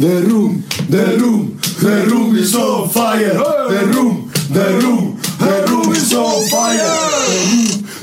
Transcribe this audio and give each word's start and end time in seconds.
the 0.00 0.22
room, 0.22 0.64
the 0.88 1.18
room, 1.20 1.58
the 1.82 2.06
room 2.08 2.34
is 2.36 2.54
on 2.54 2.88
fire. 2.88 3.34
The 3.34 3.84
room, 3.92 4.32
the 4.48 4.80
room, 4.80 5.20
the 5.38 5.66
room 5.68 5.92
is 5.92 6.14
on 6.14 6.48
fire. 6.48 6.80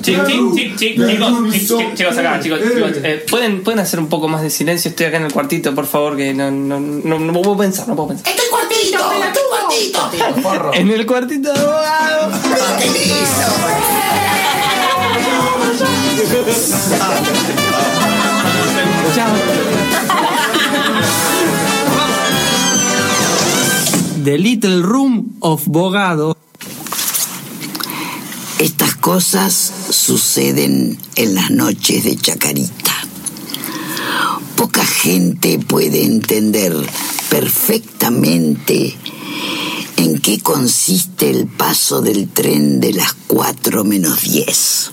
Chic, 0.03 0.15
chic, 0.27 0.53
chic, 0.55 0.77
chic, 0.77 0.95
chicos, 0.95 1.51
chic, 1.51 1.67
chic, 1.67 1.95
chicos, 1.95 2.17
acá, 2.17 2.39
chicos, 2.39 2.59
chicos, 2.61 2.91
eh, 3.03 3.25
¿pueden, 3.27 3.63
pueden 3.63 3.79
hacer 3.79 3.99
un 3.99 4.09
poco 4.09 4.27
más 4.27 4.43
de 4.43 4.51
silencio. 4.51 4.89
Estoy 4.89 5.07
acá 5.07 5.17
en 5.17 5.23
el 5.23 5.33
cuartito, 5.33 5.73
por 5.73 5.87
favor, 5.87 6.15
que 6.15 6.35
no, 6.35 6.51
no, 6.51 6.79
no, 6.79 7.19
no 7.19 7.33
puedo 7.33 7.57
pensar, 7.57 7.87
no 7.87 7.95
puedo 7.95 8.09
pensar. 8.09 8.27
¡Estoy 8.27 8.47
cuartito! 8.47 8.99
¡Estoy 9.25 10.41
cuartito! 10.43 10.73
En 10.73 10.91
el 10.91 11.05
cuartito 11.05 11.51
de 11.51 11.59
abogado. 11.59 12.31
The 24.27 24.37
Little 24.37 24.83
Room 24.83 25.37
of 25.39 25.67
Bogado. 25.67 26.35
Estas 28.59 28.97
cosas 28.97 29.71
suceden 29.89 30.97
en 31.15 31.33
las 31.33 31.49
noches 31.49 32.03
de 32.03 32.17
Chacarita. 32.17 32.91
Poca 34.57 34.85
gente 34.85 35.59
puede 35.59 36.03
entender 36.03 36.75
perfectamente 37.29 38.97
en 39.95 40.19
qué 40.19 40.41
consiste 40.41 41.29
el 41.29 41.47
paso 41.47 42.01
del 42.01 42.27
tren 42.27 42.81
de 42.81 42.91
las 42.91 43.13
4 43.27 43.85
menos 43.85 44.23
10. 44.23 44.91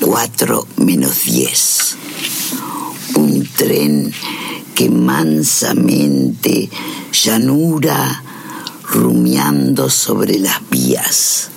4 0.00 0.66
menos 0.78 1.24
10. 1.24 1.96
Un 3.16 3.46
tren 3.54 4.14
que 4.74 4.88
mansamente 4.88 6.70
llanura 7.14 8.22
rumiando 8.82 9.88
sobre 9.88 10.38
las 10.40 10.68
vías. 10.68 11.48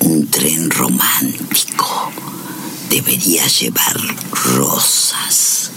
Un 0.00 0.28
tren 0.30 0.70
romántico 0.70 2.12
debería 2.88 3.44
llevar 3.48 3.96
rosas. 4.56 5.72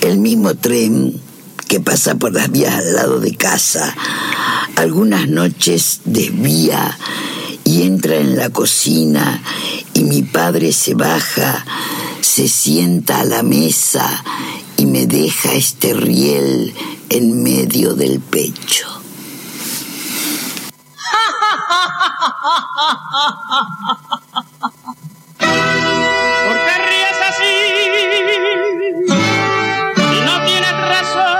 El 0.00 0.18
mismo 0.18 0.56
tren 0.56 1.20
que 1.68 1.80
pasa 1.80 2.16
por 2.16 2.32
las 2.32 2.50
vías 2.50 2.74
al 2.74 2.94
lado 2.94 3.20
de 3.20 3.36
casa, 3.36 3.94
algunas 4.74 5.28
noches 5.28 6.00
desvía 6.04 6.98
y 7.62 7.82
entra 7.82 8.16
en 8.16 8.36
la 8.36 8.50
cocina 8.50 9.40
y 9.94 10.02
mi 10.02 10.22
padre 10.22 10.72
se 10.72 10.94
baja, 10.94 11.64
se 12.20 12.48
sienta 12.48 13.20
a 13.20 13.24
la 13.24 13.42
mesa 13.44 14.24
me 14.94 15.06
deja 15.06 15.52
este 15.54 15.92
riel 15.92 16.72
en 17.08 17.42
medio 17.42 17.94
del 17.94 18.20
pecho. 18.20 18.86
¿Por 26.46 26.56
qué 26.64 26.74
ríes 26.86 27.18
así? 27.28 27.54
No 30.26 30.34
tienes 30.46 30.76
razón 30.94 31.32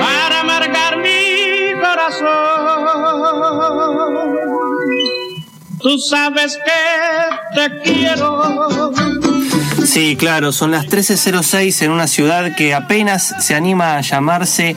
para 0.00 0.40
amargar 0.40 0.96
mi 0.96 1.74
corazón. 1.82 2.62
Tú 5.82 5.98
sabes 5.98 6.56
que 6.64 6.80
te 7.56 7.64
quiero. 7.82 9.01
Sí, 9.84 10.16
claro, 10.16 10.52
son 10.52 10.70
las 10.70 10.86
13.06 10.86 11.82
en 11.82 11.90
una 11.90 12.06
ciudad 12.06 12.54
que 12.54 12.72
apenas 12.72 13.34
se 13.40 13.54
anima 13.54 13.96
a 13.96 14.00
llamarse 14.00 14.76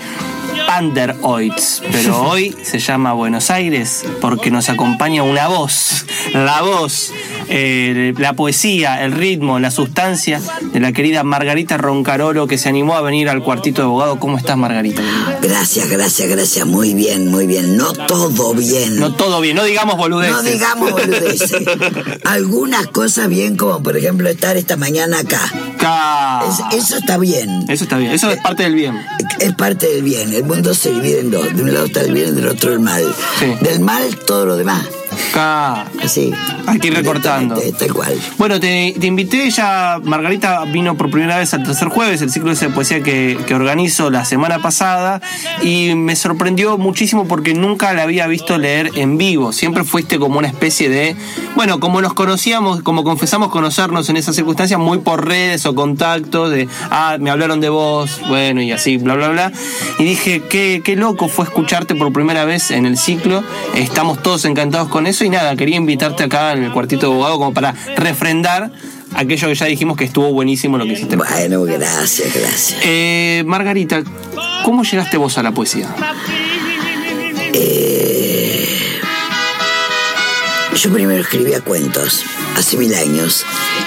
Panderoids, 0.68 1.82
pero 1.92 2.22
hoy 2.30 2.56
se 2.64 2.80
llama 2.80 3.14
Buenos 3.14 3.50
Aires 3.52 4.04
porque 4.20 4.52
nos 4.52 4.70
acompaña 4.70 5.24
una 5.24 5.48
voz, 5.48 6.06
la 6.34 6.62
voz, 6.62 7.14
eh, 7.48 8.14
la 8.18 8.34
poesía, 8.34 9.04
el 9.04 9.12
ritmo, 9.12 9.60
la 9.60 9.72
sustancia 9.72 10.42
de 10.74 10.80
la 10.80 10.92
querida 10.92 11.24
Margarita 11.24 11.78
Roncarolo 11.78 12.48
que 12.48 12.58
se 12.58 12.70
animó 12.70 12.96
a 12.96 13.02
venir 13.02 13.30
al 13.30 13.44
cuartito 13.44 13.82
de 13.82 13.86
abogado. 13.88 14.20
¿Cómo 14.20 14.38
estás, 14.38 14.58
Margarita? 14.58 15.02
Gracias, 15.42 15.90
gracias, 15.90 16.30
gracias. 16.30 16.66
Muy 16.66 16.94
bien, 16.94 17.30
muy 17.30 17.48
bien. 17.48 17.78
No 17.78 17.94
todo 17.94 18.54
bien. 18.54 19.00
No 19.00 19.14
todo 19.14 19.42
bien, 19.42 19.56
no 19.56 19.64
digamos 19.64 19.98
boludeces. 19.98 20.36
No 20.36 20.44
digamos 20.44 20.92
boludeces. 20.92 21.52
Algunas 22.26 22.88
cosas 22.88 23.28
bien, 23.30 23.58
como 23.58 23.82
por 23.84 23.98
ejemplo 23.98 24.30
estar 24.30 24.58
esta 24.58 24.78
mañana 24.78 25.20
acá. 25.20 25.42
Es- 26.72 26.84
eso 26.84 26.98
está 26.98 27.18
bien. 27.18 27.66
Eso 27.70 27.84
está 27.84 27.98
bien, 27.98 28.12
eso 28.12 28.30
es 28.30 28.38
parte 28.42 28.64
del 28.64 28.76
bien. 28.76 28.96
Es 29.40 29.54
parte 29.56 29.88
del 29.88 30.04
bien. 30.04 30.34
El 30.34 30.44
mundo 30.44 30.74
se 30.74 30.92
divide 30.92 31.20
en 31.20 31.32
dos. 31.32 31.56
De 31.56 31.62
un 31.64 31.74
lado 31.74 31.86
está 31.86 32.02
el 32.02 32.14
bien, 32.14 32.36
del 32.36 32.48
otro 32.48 32.74
el 32.74 32.80
mal. 32.80 33.04
Sí. 33.40 33.46
Del 33.62 33.80
mal, 33.80 34.04
todo 34.26 34.46
lo 34.46 34.58
demás. 34.58 34.86
Hay 36.68 36.80
que 36.80 36.88
ir 36.88 36.94
recortando. 36.94 37.60
Tal 37.78 37.94
cual. 37.94 38.20
Bueno, 38.38 38.60
te, 38.60 38.96
te 39.00 39.08
invité 39.08 39.50
ya, 39.50 40.00
Margarita 40.04 40.66
vino 40.66 40.96
por 40.96 41.10
primera 41.10 41.38
vez 41.38 41.54
al 41.54 41.64
tercer 41.64 41.90
jueves, 41.90 42.22
el 42.22 42.32
ciclo 42.32 42.54
de 42.54 42.70
poesía 42.70 43.02
que, 43.02 43.38
que 43.46 43.54
organizo 43.54 44.10
la 44.10 44.26
semana 44.26 44.60
pasada, 44.60 45.22
y 45.62 45.94
me 45.96 46.16
sorprendió 46.16 46.78
muchísimo 46.78 47.28
porque 47.28 47.54
nunca 47.54 47.94
la 47.94 48.04
había 48.04 48.28
visto 48.28 48.58
leer 48.58 48.92
en 48.96 49.18
vivo. 49.18 49.52
Siempre 49.52 49.84
fuiste 49.84 50.20
como 50.20 50.40
una 50.40 50.48
especie 50.48 50.90
de, 50.90 51.16
bueno, 51.56 51.80
como 51.80 52.02
nos 52.02 52.14
conocíamos, 52.14 52.82
como 52.82 53.04
confesamos 53.04 53.50
conocernos 53.50 54.10
en 54.10 54.18
esas 54.18 54.36
circunstancias, 54.36 54.80
muy 54.80 55.00
por 55.00 55.28
redes 55.28 55.66
o 55.66 55.76
contactos, 55.76 56.52
de, 56.52 56.68
ah, 56.92 57.18
me 57.20 57.30
hablaron 57.30 57.62
de 57.62 57.70
vos, 57.70 58.20
bueno, 58.28 58.62
y 58.62 58.72
así, 58.72 58.98
bla, 58.98 59.16
bla, 59.16 59.30
bla. 59.30 59.52
Y 60.00 60.04
dije, 60.04 60.44
qué, 60.50 60.82
qué 60.84 60.96
loco 60.96 61.28
fue 61.28 61.46
escucharte 61.46 61.96
por 61.96 62.12
primera 62.12 62.46
vez 62.46 62.72
en 62.72 62.86
el 62.86 62.98
ciclo, 62.98 63.44
estamos 63.76 64.22
todos 64.22 64.46
encantados 64.46 64.90
con 64.90 65.05
eso, 65.08 65.26
y 65.26 65.30
nada, 65.30 65.56
quería 65.56 65.78
invitarte 65.78 66.24
acá 66.24 66.54
en 66.54 66.64
el 66.64 66.72
cuartito 66.72 67.08
de 67.08 67.14
abogado 67.14 67.38
como 67.38 67.54
para 67.54 67.74
refrendar 67.96 68.72
aquello 69.14 69.48
que 69.48 69.56
ya 69.56 69.66
dijimos 69.66 69.98
que 69.98 70.06
estuvo 70.06 70.32
buenísimo 70.32 70.78
lo 70.78 70.86
que 70.86 70.94
hiciste. 70.94 71.16
Bueno, 71.16 71.64
gracias, 71.64 72.34
gracias. 72.34 72.80
Eh, 72.84 73.44
Margarita, 73.46 74.04
¿cómo 74.64 74.84
llegaste 74.84 75.18
vos 75.18 75.38
a 75.38 75.44
la 75.44 75.52
poesía? 75.52 75.88
Eh, 77.54 78.68
yo 80.76 80.92
primero 80.94 81.22
escribía 81.22 81.62
cuentos, 81.62 82.24
hace 82.58 82.78
mil 82.78 82.94
años. 82.94 83.46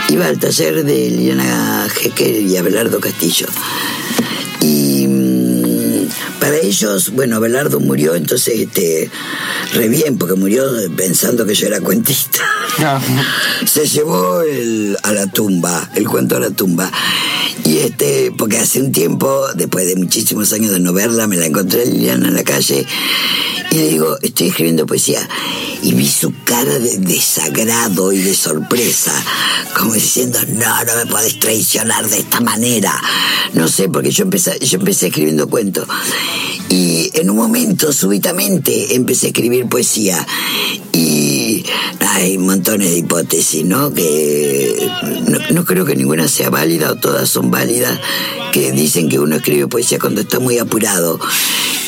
Iba 0.08 0.26
al 0.26 0.38
taller 0.38 0.84
de 0.84 1.10
Liliana 1.10 1.86
Jeque 1.90 2.40
y 2.40 2.56
Abelardo 2.56 2.98
Castillo. 2.98 3.46
Y 4.60 5.06
mm, 5.06 5.27
para 6.40 6.56
ellos, 6.56 7.10
bueno, 7.10 7.36
Abelardo 7.36 7.80
murió, 7.80 8.14
entonces, 8.14 8.54
este, 8.60 9.10
re 9.74 9.88
bien, 9.88 10.18
porque 10.18 10.34
murió 10.34 10.64
pensando 10.96 11.44
que 11.46 11.54
yo 11.54 11.66
era 11.66 11.80
cuentista. 11.80 12.40
Se 13.66 13.86
llevó 13.86 14.42
el- 14.42 14.96
a 15.02 15.12
la 15.12 15.26
tumba, 15.26 15.90
el 15.94 16.06
cuento 16.08 16.36
a 16.36 16.40
la 16.40 16.50
tumba. 16.50 16.90
Y 17.64 17.78
este, 17.78 18.32
porque 18.36 18.58
hace 18.58 18.80
un 18.80 18.92
tiempo, 18.92 19.42
después 19.54 19.86
de 19.86 19.96
muchísimos 19.96 20.52
años 20.52 20.72
de 20.72 20.80
no 20.80 20.92
verla, 20.92 21.26
me 21.26 21.36
la 21.36 21.46
encontré 21.46 21.86
Liliana 21.86 22.28
en 22.28 22.34
la 22.34 22.44
calle 22.44 22.86
y 23.70 23.74
le 23.74 23.88
digo, 23.88 24.18
estoy 24.22 24.48
escribiendo 24.48 24.86
poesía. 24.86 25.28
Y 25.82 25.92
vi 25.92 26.08
su 26.08 26.32
cara 26.44 26.78
de 26.78 26.98
desagrado 26.98 28.12
y 28.12 28.18
de 28.18 28.34
sorpresa, 28.34 29.12
como 29.76 29.94
diciendo, 29.94 30.38
no, 30.48 30.84
no 30.84 30.96
me 30.96 31.06
podés 31.06 31.38
traicionar 31.38 32.08
de 32.08 32.18
esta 32.18 32.40
manera. 32.40 32.92
No 33.52 33.68
sé, 33.68 33.88
porque 33.88 34.10
yo 34.10 34.24
empecé, 34.24 34.58
yo 34.60 34.78
empecé 34.78 35.08
escribiendo 35.08 35.48
cuentos. 35.48 35.86
Y 36.68 37.10
en 37.14 37.30
un 37.30 37.36
momento, 37.36 37.92
súbitamente, 37.92 38.94
empecé 38.94 39.26
a 39.26 39.28
escribir 39.28 39.68
poesía. 39.68 40.26
Y 40.92 41.37
hay 42.00 42.38
montones 42.38 42.90
de 42.90 42.98
hipótesis, 42.98 43.64
¿no? 43.64 43.92
Que 43.92 44.88
no, 45.28 45.38
no 45.50 45.64
creo 45.64 45.84
que 45.84 45.96
ninguna 45.96 46.28
sea 46.28 46.50
válida 46.50 46.92
o 46.92 46.96
todas 46.96 47.28
son 47.28 47.50
válidas, 47.50 47.98
que 48.52 48.72
dicen 48.72 49.08
que 49.08 49.18
uno 49.18 49.36
escribe 49.36 49.66
poesía 49.66 49.98
cuando 49.98 50.20
está 50.20 50.38
muy 50.38 50.58
apurado 50.58 51.18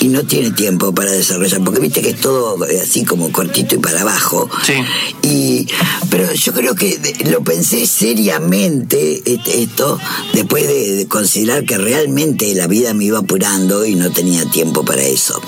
y 0.01 0.09
no 0.09 0.25
tiene 0.25 0.51
tiempo 0.51 0.95
para 0.95 1.13
desarrollar, 1.13 1.63
porque 1.63 1.81
viste 1.81 2.01
que 2.01 2.11
es 2.11 2.21
todo 2.21 2.57
así 2.83 3.05
como 3.05 3.31
cortito 3.33 3.75
y 3.75 3.79
para 3.79 4.01
abajo. 4.01 4.49
Sí. 4.65 4.75
Y, 5.23 5.69
pero 6.09 6.33
yo 6.33 6.53
creo 6.53 6.75
que 6.75 6.99
lo 7.31 7.45
pensé 7.45 7.87
seriamente 7.87 9.23
esto, 9.47 9.99
después 10.33 10.67
de, 10.67 10.97
de 10.97 11.07
considerar 11.07 11.65
que 11.65 11.77
realmente 11.77 12.55
la 12.55 12.67
vida 12.67 12.95
me 12.95 13.05
iba 13.05 13.19
apurando 13.19 13.85
y 13.85 13.95
no 13.95 14.11
tenía 14.11 14.45
tiempo 14.47 14.85
para 14.85 15.03
eso. 15.03 15.41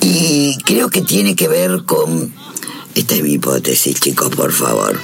Y 0.00 0.58
creo 0.64 0.88
que 0.90 1.02
tiene 1.02 1.36
que 1.36 1.48
ver 1.48 1.84
con, 1.84 2.32
esta 2.96 3.14
es 3.14 3.22
mi 3.22 3.34
hipótesis, 3.34 4.00
chicos, 4.00 4.34
por 4.34 4.52
favor, 4.52 4.98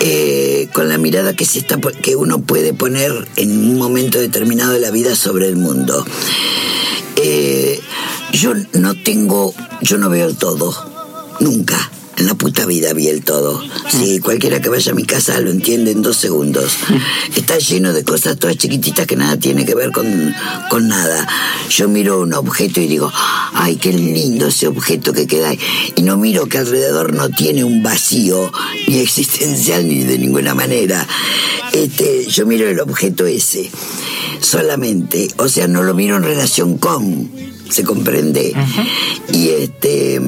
eh, 0.00 0.68
con 0.74 0.90
la 0.90 0.98
mirada 0.98 1.34
que, 1.34 1.46
se 1.46 1.58
está, 1.58 1.80
que 1.80 2.16
uno 2.16 2.42
puede 2.42 2.74
poner 2.74 3.26
en 3.36 3.50
un 3.50 3.78
momento 3.78 4.18
determinado 4.20 4.72
de 4.72 4.80
la 4.80 4.90
vida 4.90 5.16
sobre 5.16 5.48
el 5.48 5.56
mundo. 5.56 6.04
Eh, 7.16 7.80
yo 8.32 8.52
no 8.74 8.94
tengo, 8.94 9.54
yo 9.80 9.96
no 9.96 10.10
veo 10.10 10.34
todo, 10.34 10.74
nunca. 11.40 11.90
En 12.16 12.26
la 12.26 12.34
puta 12.34 12.64
vida 12.66 12.92
vi 12.92 13.08
el 13.08 13.24
todo. 13.24 13.62
Sí, 13.90 14.20
cualquiera 14.20 14.60
que 14.60 14.68
vaya 14.68 14.92
a 14.92 14.94
mi 14.94 15.04
casa 15.04 15.40
lo 15.40 15.50
entiende 15.50 15.90
en 15.90 16.02
dos 16.02 16.16
segundos. 16.16 16.76
Está 17.36 17.58
lleno 17.58 17.92
de 17.92 18.04
cosas 18.04 18.38
todas 18.38 18.56
chiquititas 18.56 19.06
que 19.06 19.16
nada 19.16 19.36
tiene 19.36 19.64
que 19.64 19.74
ver 19.74 19.90
con, 19.90 20.34
con 20.70 20.88
nada. 20.88 21.26
Yo 21.70 21.88
miro 21.88 22.20
un 22.20 22.34
objeto 22.34 22.80
y 22.80 22.86
digo, 22.86 23.12
ay, 23.52 23.76
qué 23.76 23.92
lindo 23.92 24.46
ese 24.46 24.68
objeto 24.68 25.12
que 25.12 25.26
queda 25.26 25.50
ahí. 25.50 25.58
Y 25.96 26.02
no 26.02 26.16
miro 26.16 26.46
que 26.46 26.58
alrededor 26.58 27.14
no 27.14 27.30
tiene 27.30 27.64
un 27.64 27.82
vacío, 27.82 28.52
ni 28.86 28.98
existencial, 28.98 29.86
ni 29.88 30.04
de 30.04 30.18
ninguna 30.18 30.54
manera. 30.54 31.06
Este, 31.72 32.26
yo 32.26 32.46
miro 32.46 32.68
el 32.68 32.78
objeto 32.78 33.26
ese 33.26 33.70
solamente. 34.40 35.28
O 35.38 35.48
sea, 35.48 35.66
no 35.66 35.82
lo 35.82 35.94
miro 35.94 36.16
en 36.16 36.22
relación 36.22 36.78
con 36.78 37.53
se 37.70 37.84
comprende. 37.84 38.54
Y 39.32 39.48
este 39.48 40.20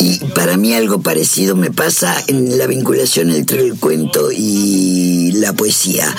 y 0.00 0.18
para 0.34 0.56
mí 0.56 0.74
algo 0.74 1.00
parecido 1.00 1.56
me 1.56 1.70
pasa 1.70 2.22
en 2.26 2.58
la 2.58 2.66
vinculación 2.66 3.30
entre 3.30 3.60
el 3.60 3.78
cuento 3.78 4.30
y 4.32 5.32
la 5.32 5.52
poesía. 5.52 6.14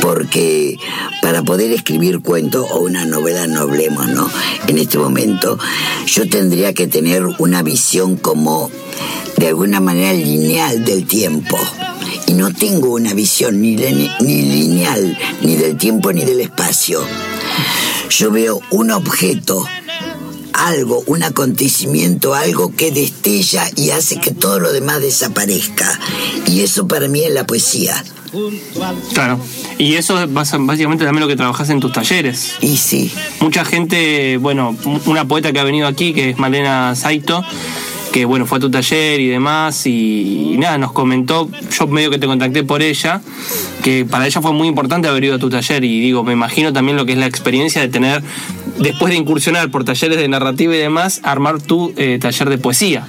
Porque 0.00 0.76
para 1.22 1.42
poder 1.42 1.72
escribir 1.72 2.20
cuento 2.20 2.64
o 2.66 2.80
una 2.80 3.04
novela 3.04 3.46
no 3.46 3.60
hablemos 3.62 4.08
no 4.08 4.30
en 4.66 4.78
este 4.78 4.98
momento 4.98 5.58
yo 6.06 6.28
tendría 6.28 6.72
que 6.72 6.86
tener 6.86 7.24
una 7.38 7.62
visión 7.62 8.16
como 8.16 8.70
de 9.36 9.48
alguna 9.48 9.80
manera 9.80 10.12
lineal 10.12 10.84
del 10.84 11.06
tiempo. 11.06 11.58
Y 12.26 12.34
no 12.34 12.52
tengo 12.52 12.92
una 12.92 13.14
visión 13.14 13.60
ni, 13.60 13.74
ni 13.74 14.42
lineal 14.42 15.16
ni 15.40 15.56
del 15.56 15.76
tiempo 15.78 16.12
ni 16.12 16.24
del 16.24 16.40
espacio 16.40 17.00
yo 18.18 18.32
veo 18.32 18.60
un 18.70 18.90
objeto, 18.90 19.64
algo, 20.52 21.04
un 21.06 21.22
acontecimiento, 21.22 22.34
algo 22.34 22.74
que 22.74 22.90
destella 22.90 23.70
y 23.76 23.90
hace 23.90 24.18
que 24.18 24.32
todo 24.32 24.58
lo 24.58 24.72
demás 24.72 25.00
desaparezca. 25.00 26.00
Y 26.48 26.62
eso 26.62 26.88
para 26.88 27.06
mí 27.06 27.20
es 27.20 27.32
la 27.32 27.46
poesía. 27.46 28.02
Claro. 29.14 29.38
Y 29.78 29.94
eso 29.94 30.20
es 30.20 30.32
básicamente 30.32 31.04
también 31.04 31.20
lo 31.20 31.28
que 31.28 31.36
trabajas 31.36 31.70
en 31.70 31.78
tus 31.78 31.92
talleres. 31.92 32.54
Y 32.60 32.76
sí. 32.76 33.12
Mucha 33.38 33.64
gente, 33.64 34.36
bueno, 34.38 34.76
una 35.06 35.28
poeta 35.28 35.52
que 35.52 35.60
ha 35.60 35.64
venido 35.64 35.86
aquí, 35.86 36.12
que 36.12 36.30
es 36.30 36.38
Malena 36.38 36.96
Saito, 36.96 37.44
que 38.12 38.24
bueno, 38.24 38.46
fue 38.46 38.58
a 38.58 38.60
tu 38.60 38.70
taller 38.70 39.20
y 39.20 39.28
demás, 39.28 39.86
y, 39.86 40.56
nada, 40.58 40.78
nos 40.78 40.92
comentó, 40.92 41.48
yo 41.78 41.86
medio 41.86 42.10
que 42.10 42.18
te 42.18 42.26
contacté 42.26 42.64
por 42.64 42.82
ella, 42.82 43.20
que 43.82 44.04
para 44.04 44.26
ella 44.26 44.40
fue 44.40 44.52
muy 44.52 44.68
importante 44.68 45.08
haber 45.08 45.24
ido 45.24 45.36
a 45.36 45.38
tu 45.38 45.50
taller, 45.50 45.84
y 45.84 46.00
digo, 46.00 46.24
me 46.24 46.32
imagino 46.32 46.72
también 46.72 46.96
lo 46.96 47.06
que 47.06 47.12
es 47.12 47.18
la 47.18 47.26
experiencia 47.26 47.80
de 47.80 47.88
tener, 47.88 48.22
después 48.78 49.12
de 49.12 49.18
incursionar 49.18 49.70
por 49.70 49.84
talleres 49.84 50.18
de 50.18 50.28
narrativa 50.28 50.74
y 50.74 50.78
demás, 50.78 51.20
armar 51.22 51.60
tu 51.60 51.92
eh, 51.96 52.18
taller 52.20 52.48
de 52.48 52.58
poesía. 52.58 53.06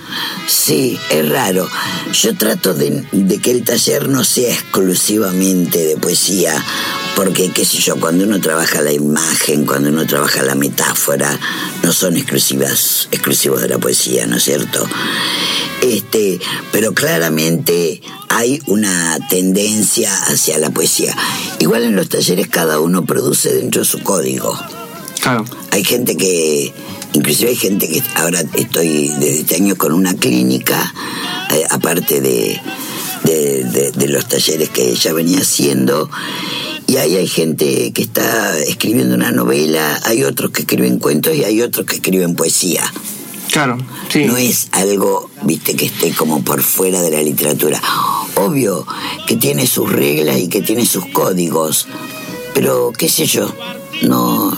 Sí, 0.47 0.97
es 1.09 1.29
raro. 1.29 1.67
Yo 2.13 2.35
trato 2.35 2.73
de, 2.73 3.03
de 3.11 3.37
que 3.39 3.51
el 3.51 3.63
taller 3.63 4.09
no 4.09 4.23
sea 4.23 4.51
exclusivamente 4.51 5.85
de 5.85 5.97
poesía, 5.97 6.53
porque 7.19 7.51
qué 7.51 7.66
sé 7.66 7.80
yo, 7.80 8.00
cuando 8.00 8.24
uno 8.24 8.39
trabaja 8.39 8.80
la 8.80 8.94
imagen, 8.94 9.66
cuando 9.66 9.89
uno 9.89 10.07
trabaja 10.07 10.42
la 10.42 10.56
metáfora, 10.56 11.38
no 11.83 11.92
son 11.92 12.16
exclusivas, 12.16 13.10
exclusivos 13.12 13.62
de 13.62 13.68
la 13.68 13.77
poesía, 13.77 14.25
¿no 14.25 14.38
es 14.38 14.44
cierto? 14.44 14.88
Este, 15.81 16.39
pero 16.71 16.94
claramente 16.94 18.01
hay 18.30 18.62
una 18.68 19.19
tendencia 19.27 20.16
hacia 20.27 20.60
la 20.60 20.69
poesía. 20.69 21.13
Igual 21.60 21.83
en 21.83 21.98
los 21.98 22.07
talleres 22.07 22.48
cada 22.48 22.80
uno 22.80 23.04
produce 23.04 23.54
dentro 23.54 23.81
de 23.81 23.86
su 23.86 24.01
código. 24.01 24.57
Claro. 25.19 25.44
Hay 25.71 25.83
gente 25.83 26.16
que, 26.16 26.74
inclusive 27.12 27.50
hay 27.50 27.57
gente 27.57 27.89
que 27.89 28.01
ahora 28.16 28.45
estoy 28.54 29.10
desde 29.19 29.42
este 29.42 29.56
año 29.57 29.75
con 29.75 29.92
una 29.92 30.13
clínica, 30.13 30.94
eh, 31.51 31.66
aparte 31.69 32.21
de, 32.21 32.62
de, 33.24 33.92
de, 33.92 34.07
los 34.07 34.27
talleres 34.27 34.69
que 34.69 34.89
ella 34.89 35.13
venía 35.13 35.39
haciendo. 35.39 36.10
Y 36.88 36.98
ahí 36.98 37.16
hay 37.16 37.27
gente 37.27 37.92
que 37.94 38.01
está 38.01 38.57
escribiendo 38.60 39.16
una 39.16 39.31
novela, 39.31 40.00
hay 40.06 40.24
otros 40.24 40.51
que 40.51 40.62
escriben 40.62 40.98
cuentos 41.00 41.36
y 41.36 41.44
hay 41.44 41.62
otros 41.62 41.86
que 41.86 41.98
escriben 41.98 42.36
poesía. 42.36 42.83
Claro, 43.51 43.77
sí. 44.12 44.25
No 44.25 44.38
es 44.38 44.69
algo, 44.71 45.30
viste, 45.44 45.75
que 45.75 45.86
esté 45.86 46.12
como 46.13 46.44
por 46.44 46.62
fuera 46.62 47.01
de 47.01 47.12
la 47.12 47.21
literatura. 47.21 47.81
Obvio 48.36 48.86
que 49.27 49.36
tiene 49.36 49.68
sus 49.68 49.92
reglas 49.92 50.39
y 50.39 50.48
que 50.48 50.62
tiene 50.62 50.86
sus 50.86 51.06
códigos, 51.07 51.88
pero 52.54 52.92
qué 52.98 53.10
sé 53.10 53.25
yo, 53.25 53.54
no, 54.04 54.56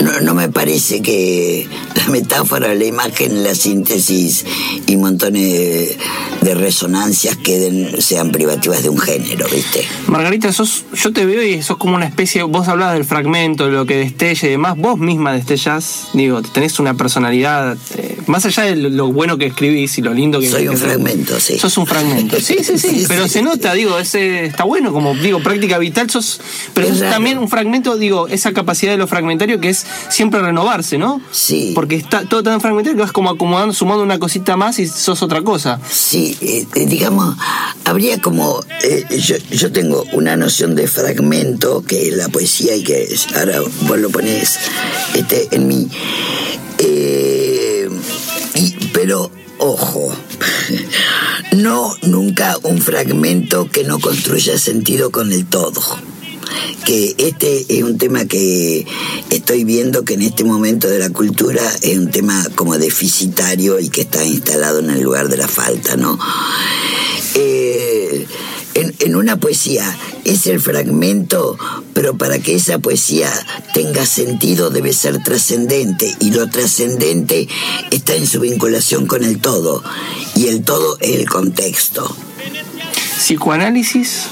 no, 0.00 0.20
no 0.20 0.34
me 0.34 0.48
parece 0.48 1.02
que 1.02 1.68
la 1.94 2.08
metáfora, 2.08 2.74
la 2.74 2.84
imagen, 2.84 3.44
la 3.44 3.54
síntesis 3.54 4.44
y 4.86 4.96
montones 4.96 5.96
de 6.40 6.54
resonancias 6.54 7.36
queden, 7.36 8.00
sean 8.00 8.32
privativas 8.32 8.82
de 8.82 8.88
un 8.88 8.98
género, 8.98 9.46
¿viste? 9.52 9.86
Margarita, 10.06 10.52
sos, 10.52 10.84
yo 10.94 11.12
te 11.12 11.24
veo 11.26 11.42
y 11.42 11.62
sos 11.62 11.76
como 11.76 11.94
una 11.94 12.06
especie, 12.06 12.42
vos 12.42 12.68
hablabas 12.68 12.94
del 12.94 13.04
fragmento, 13.04 13.66
de 13.66 13.72
lo 13.72 13.86
que 13.86 13.96
destella 13.96 14.48
y 14.48 14.50
demás, 14.52 14.76
vos 14.76 14.98
misma 14.98 15.32
destellas, 15.32 16.08
digo, 16.14 16.42
tenés 16.42 16.78
una 16.78 16.94
personalidad, 16.94 17.76
eh, 17.96 18.18
más 18.26 18.44
allá 18.46 18.64
de 18.64 18.76
lo 18.76 19.12
bueno 19.12 19.38
que 19.38 19.46
escribís 19.46 19.96
y 19.98 20.02
lo 20.02 20.12
lindo 20.14 20.40
que 20.40 20.48
Soy 20.50 20.68
un 20.68 20.76
fragmento, 20.76 21.38
sí. 21.40 21.58
Sos 21.58 21.76
un 21.78 21.86
fragmento, 21.86 22.40
sí, 22.40 22.56
sí, 22.62 22.78
sí, 22.78 22.88
Sí, 23.00 23.04
pero 23.08 23.24
sí. 23.24 23.30
se 23.34 23.42
nota, 23.42 23.72
digo, 23.74 23.98
ese, 23.98 24.46
está 24.46 24.64
bueno, 24.64 24.92
como 24.92 25.14
digo, 25.14 25.40
práctica 25.42 25.78
vital, 25.78 26.10
sos, 26.10 26.40
pero 26.74 26.88
Es 26.88 26.98
sos 26.98 27.10
también 27.10 27.38
un 27.38 27.48
fragmento, 27.48 27.96
digo, 27.96 28.28
esa 28.28 28.52
capacidad 28.52 28.92
de 28.92 28.98
lo 28.98 29.06
fragmentario 29.06 29.60
que 29.60 29.68
es 29.70 29.84
siempre 30.08 30.40
renovarse, 30.40 30.98
¿no? 30.98 31.20
Sí. 31.30 31.72
Porque 31.74 31.96
está 31.96 32.24
todo 32.28 32.42
tan 32.42 32.60
fragmentario 32.60 32.96
que 32.96 33.02
vas 33.02 33.12
como 33.12 33.30
acomodando, 33.30 33.72
sumando 33.74 34.02
una 34.02 34.18
cosita 34.18 34.56
más 34.56 34.78
y 34.78 34.86
sos 34.86 35.22
otra 35.22 35.42
cosa. 35.42 35.80
Sí, 35.90 36.36
eh, 36.40 36.66
eh, 36.74 36.86
digamos, 36.86 37.36
habría 37.84 38.20
como. 38.20 38.64
eh, 38.82 39.04
yo, 39.18 39.36
yo 39.50 39.72
tengo 39.72 40.04
una 40.12 40.36
noción 40.36 40.74
de 40.74 40.86
fragmento, 40.86 41.82
que 41.86 42.08
es 42.08 42.16
la 42.16 42.28
poesía, 42.28 42.76
y 42.76 42.82
que 42.82 43.02
es- 43.04 43.26
ahora 43.36 43.60
vos 43.82 43.98
lo 43.98 44.10
pones 44.10 44.58
este, 45.14 45.48
en 45.50 45.68
mí. 45.68 45.88
Eh, 46.78 47.41
pero, 48.92 49.30
ojo, 49.58 50.14
no 51.52 51.94
nunca 52.02 52.56
un 52.62 52.80
fragmento 52.80 53.68
que 53.70 53.84
no 53.84 53.98
construya 53.98 54.58
sentido 54.58 55.10
con 55.10 55.32
el 55.32 55.46
todo 55.46 55.80
que 56.84 57.14
este 57.18 57.64
es 57.68 57.82
un 57.82 57.98
tema 57.98 58.24
que 58.24 58.86
estoy 59.30 59.64
viendo 59.64 60.04
que 60.04 60.14
en 60.14 60.22
este 60.22 60.44
momento 60.44 60.88
de 60.88 60.98
la 60.98 61.10
cultura 61.10 61.62
es 61.80 61.96
un 61.96 62.10
tema 62.10 62.46
como 62.54 62.78
deficitario 62.78 63.78
y 63.78 63.88
que 63.88 64.02
está 64.02 64.24
instalado 64.24 64.80
en 64.80 64.90
el 64.90 65.02
lugar 65.02 65.28
de 65.28 65.36
la 65.36 65.48
falta, 65.48 65.96
¿no? 65.96 66.18
Eh, 67.34 67.61
en, 68.74 69.16
una 69.16 69.38
poesía 69.38 69.96
es 70.24 70.46
el 70.46 70.60
fragmento, 70.60 71.58
pero 71.92 72.16
para 72.16 72.38
que 72.38 72.54
esa 72.54 72.78
poesía 72.78 73.30
tenga 73.74 74.06
sentido 74.06 74.70
debe 74.70 74.92
ser 74.92 75.22
trascendente 75.22 76.14
y 76.20 76.30
lo 76.30 76.48
trascendente 76.48 77.48
está 77.90 78.14
en 78.14 78.26
su 78.26 78.40
vinculación 78.40 79.06
con 79.06 79.24
el 79.24 79.38
todo 79.38 79.82
y 80.34 80.48
el 80.48 80.62
todo 80.62 80.96
es 81.00 81.16
el 81.16 81.28
contexto. 81.28 82.16
Psicoanálisis. 83.18 84.28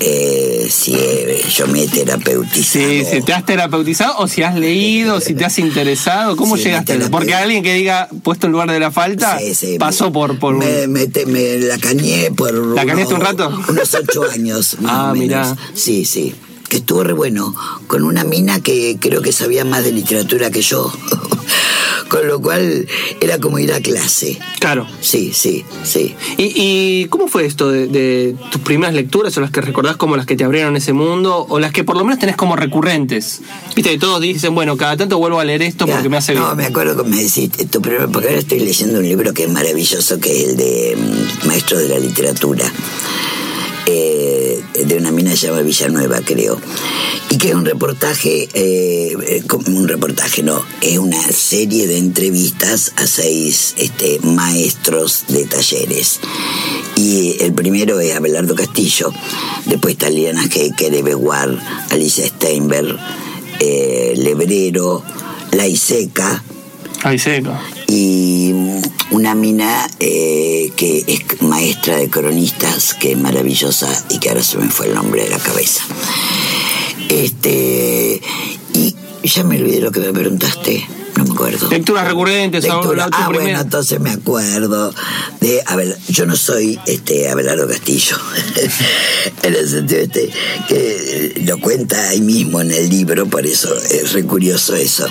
Eh, 0.00 0.66
si 0.70 0.94
eh, 0.94 1.40
yo 1.56 1.66
me 1.68 1.84
he 1.84 1.88
terapeutizado. 1.88 2.64
Sí, 2.64 3.04
si 3.04 3.22
te 3.22 3.32
has 3.32 3.46
terapeutizado 3.46 4.18
o 4.18 4.26
si 4.28 4.42
has 4.42 4.56
leído, 4.56 5.20
si 5.20 5.34
te 5.34 5.44
has 5.44 5.58
interesado, 5.58 6.36
¿cómo 6.36 6.56
Sí, 6.56 6.64
llegaste? 6.64 6.98
Porque 7.10 7.34
alguien 7.34 7.62
que 7.62 7.74
diga 7.74 8.08
puesto 8.22 8.46
en 8.46 8.52
lugar 8.52 8.70
de 8.70 8.80
la 8.80 8.90
falta 8.90 9.38
Sí, 9.38 9.54
sí, 9.54 9.78
pasó 9.78 10.06
me- 10.06 10.10
por, 10.12 10.38
por 10.38 10.56
me, 10.56 10.88
me, 10.88 11.06
te- 11.06 11.26
me 11.26 11.58
la 11.58 11.78
cañé 11.78 12.30
por 12.36 12.54
¿La 12.74 12.84
cañaste 12.84 13.14
un 13.14 13.20
rato? 13.20 13.48
unos 13.68 13.94
ocho 13.94 14.24
años 14.30 14.76
más 14.80 14.92
Ah, 14.92 15.10
o 15.12 15.14
menos. 15.14 15.18
mirá. 15.48 15.56
sí 15.74 16.04
sí 16.04 16.34
que 16.68 16.78
estuvo 16.78 17.04
re 17.04 17.12
bueno 17.12 17.54
con 17.86 18.02
una 18.02 18.24
mina 18.24 18.58
que 18.60 18.96
creo 19.00 19.22
que 19.22 19.30
sabía 19.32 19.64
más 19.64 19.84
de 19.84 19.92
literatura 19.92 20.50
que 20.50 20.60
yo 20.62 20.92
con 22.08 22.26
lo 22.28 22.40
cual 22.40 22.86
era 23.20 23.38
como 23.38 23.58
ir 23.58 23.72
a 23.72 23.80
clase 23.80 24.38
Claro. 24.60 24.86
sí 25.00 25.32
sí 25.34 25.64
sí 25.82 26.14
¿Y, 26.36 26.52
y 26.56 27.04
cómo 27.06 27.28
fue 27.28 27.46
esto 27.46 27.70
de, 27.70 27.86
de 27.86 28.36
tus 28.50 28.60
primeras 28.62 28.94
lecturas 28.94 29.36
o 29.36 29.40
las 29.40 29.50
que 29.50 29.60
recordás 29.60 29.96
como 29.96 30.16
las 30.16 30.26
que 30.26 30.36
te 30.36 30.44
abrieron 30.44 30.76
ese 30.76 30.92
mundo 30.92 31.46
o 31.48 31.58
las 31.58 31.72
que 31.72 31.84
por 31.84 31.96
lo 31.96 32.04
menos 32.04 32.18
tenés 32.18 32.36
como 32.36 32.56
recurrentes? 32.56 33.40
Viste 33.74 33.90
que 33.90 33.98
todos 33.98 34.20
dicen, 34.20 34.54
bueno, 34.54 34.76
cada 34.76 34.96
tanto 34.96 35.18
vuelvo 35.18 35.40
a 35.40 35.44
leer 35.44 35.62
esto 35.62 35.86
Ya, 35.86 35.94
porque 35.94 36.08
me 36.08 36.16
hace 36.16 36.32
bien. 36.32 36.44
No, 36.44 36.54
me 36.54 36.64
acuerdo 36.66 37.02
que 37.02 37.08
me 37.10 37.22
decís, 37.22 37.50
tu 37.70 37.80
primer, 37.82 38.08
porque 38.08 38.28
ahora 38.28 38.40
estoy 38.40 38.60
leyendo 38.60 38.98
un 38.98 39.04
libro 39.04 39.32
que 39.34 39.44
es 39.44 39.50
maravilloso, 39.50 40.18
que 40.20 40.30
es 40.42 40.48
el 40.50 40.56
de 40.56 40.96
mm, 40.96 41.46
Maestro 41.46 41.78
de 41.78 41.88
la 41.88 41.98
Literatura, 41.98 42.64
eh, 43.86 44.62
de 44.86 44.96
una 44.96 45.10
mina 45.10 45.30
que 45.30 45.36
se 45.36 45.46
llama 45.46 45.62
Villanueva, 45.62 46.20
creo, 46.24 46.60
y 47.30 47.38
que 47.38 47.48
es 47.48 47.54
un 47.54 47.64
reportaje, 47.64 48.48
eh, 48.54 49.16
eh, 49.26 49.42
un 49.66 49.88
reportaje, 49.88 50.42
no, 50.42 50.64
es 50.80 50.98
una 50.98 51.22
serie 51.32 51.86
de 51.86 51.98
entrevistas 51.98 52.92
a 52.96 53.06
seis 53.06 53.74
este, 53.76 54.20
maestros 54.20 55.24
de 55.28 55.44
talleres. 55.46 56.20
Y 56.96 57.36
el 57.40 57.52
primero 57.52 58.00
es 58.00 58.14
Abelardo 58.14 58.54
Castillo, 58.54 59.12
después 59.66 59.94
está 59.94 60.10
Liliana 60.10 60.44
Hecker, 60.44 61.16
Ward, 61.16 61.58
Alicia 61.90 62.26
Steinberg, 62.26 62.98
eh, 63.60 64.14
Lebrero, 64.16 65.02
La 65.52 65.66
Ay, 67.04 67.18
seco. 67.18 67.52
y 67.86 68.52
una 69.10 69.34
mina 69.34 69.86
eh, 70.00 70.72
que 70.74 71.04
es 71.06 71.42
maestra 71.42 71.96
de 71.98 72.08
cronistas, 72.08 72.94
que 72.94 73.12
es 73.12 73.18
maravillosa 73.18 73.88
y 74.10 74.18
que 74.18 74.30
ahora 74.30 74.42
se 74.42 74.56
me 74.58 74.68
fue 74.70 74.86
el 74.86 74.94
nombre 74.94 75.22
de 75.24 75.30
la 75.30 75.38
cabeza. 75.38 75.84
Este, 77.10 78.20
y 78.72 78.94
ya 79.22 79.44
me 79.44 79.58
olvidé 79.60 79.80
lo 79.80 79.92
que 79.92 80.00
me 80.00 80.12
preguntaste, 80.12 80.86
no 81.16 81.24
me 81.24 81.30
acuerdo. 81.32 81.68
Lecturas 81.68 82.06
recurrentes, 82.08 82.64
Lectura. 82.64 83.08
Ah, 83.12 83.28
primera- 83.28 83.44
bueno, 83.44 83.60
entonces 83.60 84.00
me 84.00 84.10
acuerdo 84.10 84.92
de 85.40 85.62
Abel- 85.66 85.96
yo 86.08 86.24
no 86.26 86.34
soy 86.36 86.78
este 86.86 87.28
Abelardo 87.28 87.68
Castillo, 87.68 88.16
en 89.42 89.54
el 89.54 89.68
sentido 89.68 90.00
este 90.00 90.30
que 90.68 91.42
lo 91.46 91.60
cuenta 91.60 92.08
ahí 92.08 92.22
mismo 92.22 92.60
en 92.62 92.72
el 92.72 92.88
libro, 92.88 93.26
por 93.26 93.46
eso 93.46 93.74
es 93.76 94.12
re 94.12 94.24
curioso 94.24 94.74
eso. 94.74 95.06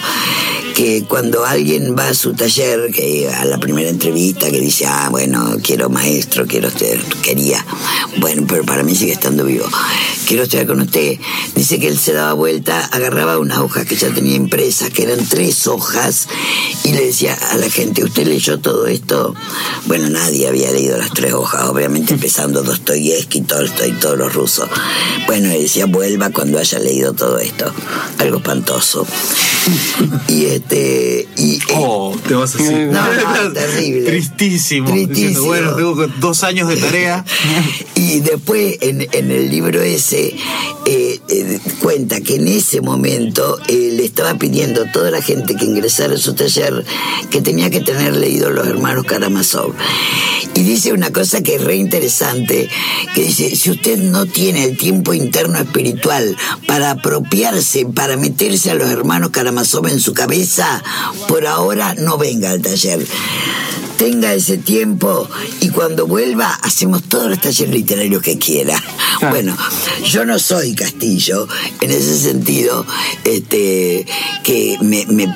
Que 0.76 1.04
cuando 1.08 1.46
alguien 1.46 1.96
va 1.98 2.10
a 2.10 2.14
su 2.14 2.34
taller, 2.34 2.92
que 2.92 3.30
a 3.30 3.46
la 3.46 3.60
primera 3.60 3.90
entrevista, 3.90 4.50
que 4.50 4.60
dice, 4.60 4.86
ah, 4.88 5.10
bueno, 5.12 5.58
quiero 5.64 5.90
maestro, 5.90 6.48
quiero 6.48 6.70
estudiar, 6.70 7.00
quería, 7.22 7.64
bueno, 8.18 8.44
pero 8.48 8.64
para 8.64 8.84
mí 8.84 8.96
sigue 8.96 9.14
estando 9.14 9.46
vivo, 9.46 9.66
quiero 10.24 10.44
estudiar 10.44 10.68
con 10.68 10.82
usted, 10.82 11.18
dice 11.56 11.80
que 11.80 11.88
él 11.88 11.98
se 11.98 12.14
daba 12.14 12.34
vuelta, 12.34 12.86
agarraba 12.86 13.38
unas 13.38 13.60
hojas 13.60 13.86
que 13.86 13.96
ya 13.96 14.10
tenía 14.10 14.36
impresas, 14.36 14.90
que 14.90 15.04
eran 15.04 15.26
tres 15.28 15.68
hojas, 15.68 16.28
y 16.84 16.94
le 16.94 17.08
decía 17.08 17.38
a 17.52 17.58
la 17.58 17.70
gente, 17.70 18.04
¿usted 18.04 18.28
leyó 18.28 18.60
todo 18.60 18.88
esto? 18.88 19.36
Bueno, 19.86 20.10
nadie 20.10 20.48
había 20.48 20.72
leído 20.72 20.98
las 20.98 21.12
tres 21.12 21.34
hojas, 21.34 21.64
obviamente 21.70 22.14
empezando 22.14 22.64
Dostoyevsky, 22.64 23.42
Tolstoy, 23.42 23.92
todos 23.94 24.18
los 24.18 24.34
rusos. 24.34 24.70
Bueno, 25.28 25.48
le 25.50 25.62
decía, 25.62 25.86
vuelva 25.86 26.30
cuando 26.30 26.60
haya 26.60 26.80
leído 26.80 27.14
todo 27.14 27.40
esto. 27.40 27.72
Algo 28.20 28.38
espantoso. 28.38 29.06
Y 30.28 30.46
este. 30.46 31.28
Y, 31.38 31.60
Oh, 31.76 32.16
te 32.28 32.34
vas 32.34 32.56
así. 32.56 32.64
No, 32.64 32.92
no, 33.44 33.54
terrible. 33.54 34.10
Tristísimo. 34.10 34.90
Tristísimo. 34.92 35.14
Diciendo, 35.14 35.44
bueno, 35.46 35.76
tengo 35.76 36.08
dos 36.20 36.44
años 36.44 36.70
de 36.70 36.78
tarea. 36.78 37.26
Y 37.96 38.20
después 38.20 38.78
en, 38.82 39.08
en 39.12 39.32
el 39.32 39.50
libro 39.50 39.82
ese 39.82 40.13
eh, 40.16 41.20
eh, 41.28 41.60
cuenta 41.80 42.22
que 42.22 42.36
en 42.36 42.48
ese 42.48 42.82
momento 42.82 43.58
eh, 43.68 43.94
le 43.94 44.06
estaba 44.06 44.36
pidiendo 44.36 44.84
a 44.84 44.92
toda 44.92 45.12
la 45.12 45.22
gente 45.22 45.56
que 45.56 45.66
ingresara 45.66 46.16
a 46.16 46.18
su 46.18 46.36
taller 46.36 46.86
que 47.30 47.42
tenía 47.42 47.70
que 47.70 47.80
tener 47.80 48.16
leído 48.16 48.50
Los 48.50 48.68
Hermanos 48.68 49.06
Karamazov. 49.06 49.74
Y 50.56 50.62
dice 50.62 50.94
una 50.94 51.12
cosa 51.12 51.42
que 51.42 51.56
es 51.56 51.64
re 51.64 51.78
interesante, 51.78 52.70
que 53.16 53.24
dice, 53.24 53.56
si 53.56 53.72
usted 53.72 53.98
no 53.98 54.26
tiene 54.26 54.66
el 54.66 54.78
tiempo 54.78 55.14
interno 55.14 55.58
espiritual 55.58 56.38
para 56.68 56.92
apropiarse, 56.92 57.86
para 57.86 58.18
meterse 58.18 58.70
a 58.70 58.76
los 58.76 58.90
hermanos 58.90 59.32
Karamazov 59.32 59.88
en 59.88 60.00
su 60.00 60.14
cabeza, 60.14 60.84
por 61.28 61.48
ahora 61.48 61.96
no 61.96 62.18
venga 62.18 62.52
al 62.52 62.62
taller 62.62 63.04
tenga 63.98 64.34
ese 64.34 64.58
tiempo 64.58 65.30
y 65.62 65.70
cuando 65.70 66.08
vuelva 66.08 66.54
hacemos 66.64 67.04
todos 67.04 67.30
los 67.30 67.40
talleres 67.40 67.74
literarios 67.74 68.22
que 68.22 68.38
quiera. 68.38 68.82
Bueno, 69.30 69.56
yo 70.06 70.26
no 70.26 70.38
soy 70.40 70.76
Castillo, 70.76 71.48
en 71.82 71.92
ese 71.92 72.18
sentido, 72.20 72.86
este, 73.24 74.06
que 74.44 74.78
me, 74.82 75.06
me, 75.08 75.28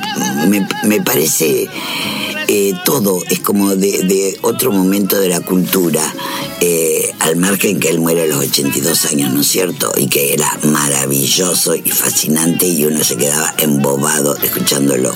me- 0.48 0.68
me 0.84 1.02
parece 1.02 1.70
eh, 2.50 2.74
todo, 2.86 3.22
es 3.30 3.40
como 3.40 3.76
de, 3.76 4.04
de 4.04 4.38
otro 4.42 4.72
momento 4.72 5.18
de 5.20 5.30
la 5.30 5.40
cultura, 5.42 6.02
eh, 6.60 7.14
al 7.20 7.36
margen 7.38 7.80
que 7.80 7.90
él 7.90 8.00
muere 8.00 8.24
a 8.24 8.26
los 8.28 8.40
82 8.44 9.06
años, 9.06 9.34
¿no 9.34 9.42
es 9.42 9.48
cierto? 9.48 9.92
Y 9.96 10.08
que 10.08 10.34
era 10.34 10.58
maravilloso 10.64 11.76
y 11.76 11.90
fascinante 11.92 12.66
y 12.68 12.86
uno 12.86 13.04
se 13.04 13.16
quedaba 13.16 13.54
embobado 13.60 14.36
escuchándolo. 14.38 15.14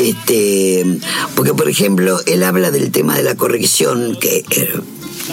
Este, 0.00 0.84
porque 1.34 1.52
por 1.52 1.68
ejemplo, 1.68 2.20
él 2.26 2.42
habla 2.42 2.70
del 2.70 2.90
tema 2.90 3.16
de 3.16 3.22
la 3.22 3.34
corrección, 3.34 4.16
que 4.18 4.38
eh, 4.50 4.68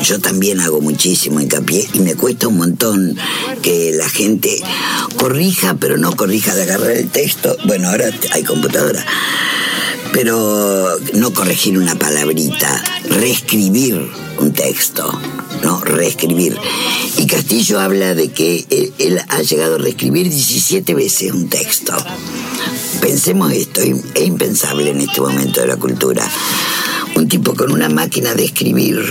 yo 0.03 0.19
también 0.19 0.59
hago 0.59 0.81
muchísimo 0.81 1.39
hincapié 1.39 1.87
y 1.93 1.99
me 1.99 2.15
cuesta 2.15 2.49
un 2.49 2.57
montón 2.57 3.15
que 3.61 3.93
la 3.93 4.09
gente 4.09 4.61
corrija, 5.17 5.77
pero 5.79 5.97
no 5.97 6.15
corrija 6.17 6.53
de 6.53 6.63
agarrar 6.63 6.91
el 6.91 7.09
texto. 7.09 7.55
Bueno, 7.65 7.89
ahora 7.89 8.09
hay 8.31 8.43
computadora. 8.43 9.05
Pero 10.11 10.97
no 11.13 11.33
corregir 11.33 11.77
una 11.77 11.95
palabrita, 11.95 12.83
reescribir 13.09 14.09
un 14.39 14.51
texto, 14.51 15.09
Reescribir. 15.75 16.57
Y 17.17 17.27
Castillo 17.27 17.79
habla 17.79 18.15
de 18.15 18.31
que 18.31 18.65
él, 18.69 18.93
él 18.99 19.19
ha 19.27 19.41
llegado 19.41 19.75
a 19.75 19.77
reescribir 19.77 20.29
17 20.29 20.93
veces 20.93 21.31
un 21.33 21.49
texto. 21.49 21.93
Pensemos 23.01 23.51
esto, 23.51 23.81
es 23.81 24.25
impensable 24.25 24.91
en 24.91 25.01
este 25.01 25.21
momento 25.21 25.61
de 25.61 25.67
la 25.67 25.77
cultura. 25.77 26.27
Un 27.15 27.27
tipo 27.27 27.53
con 27.53 27.71
una 27.71 27.89
máquina 27.89 28.33
de 28.33 28.45
escribir, 28.45 29.03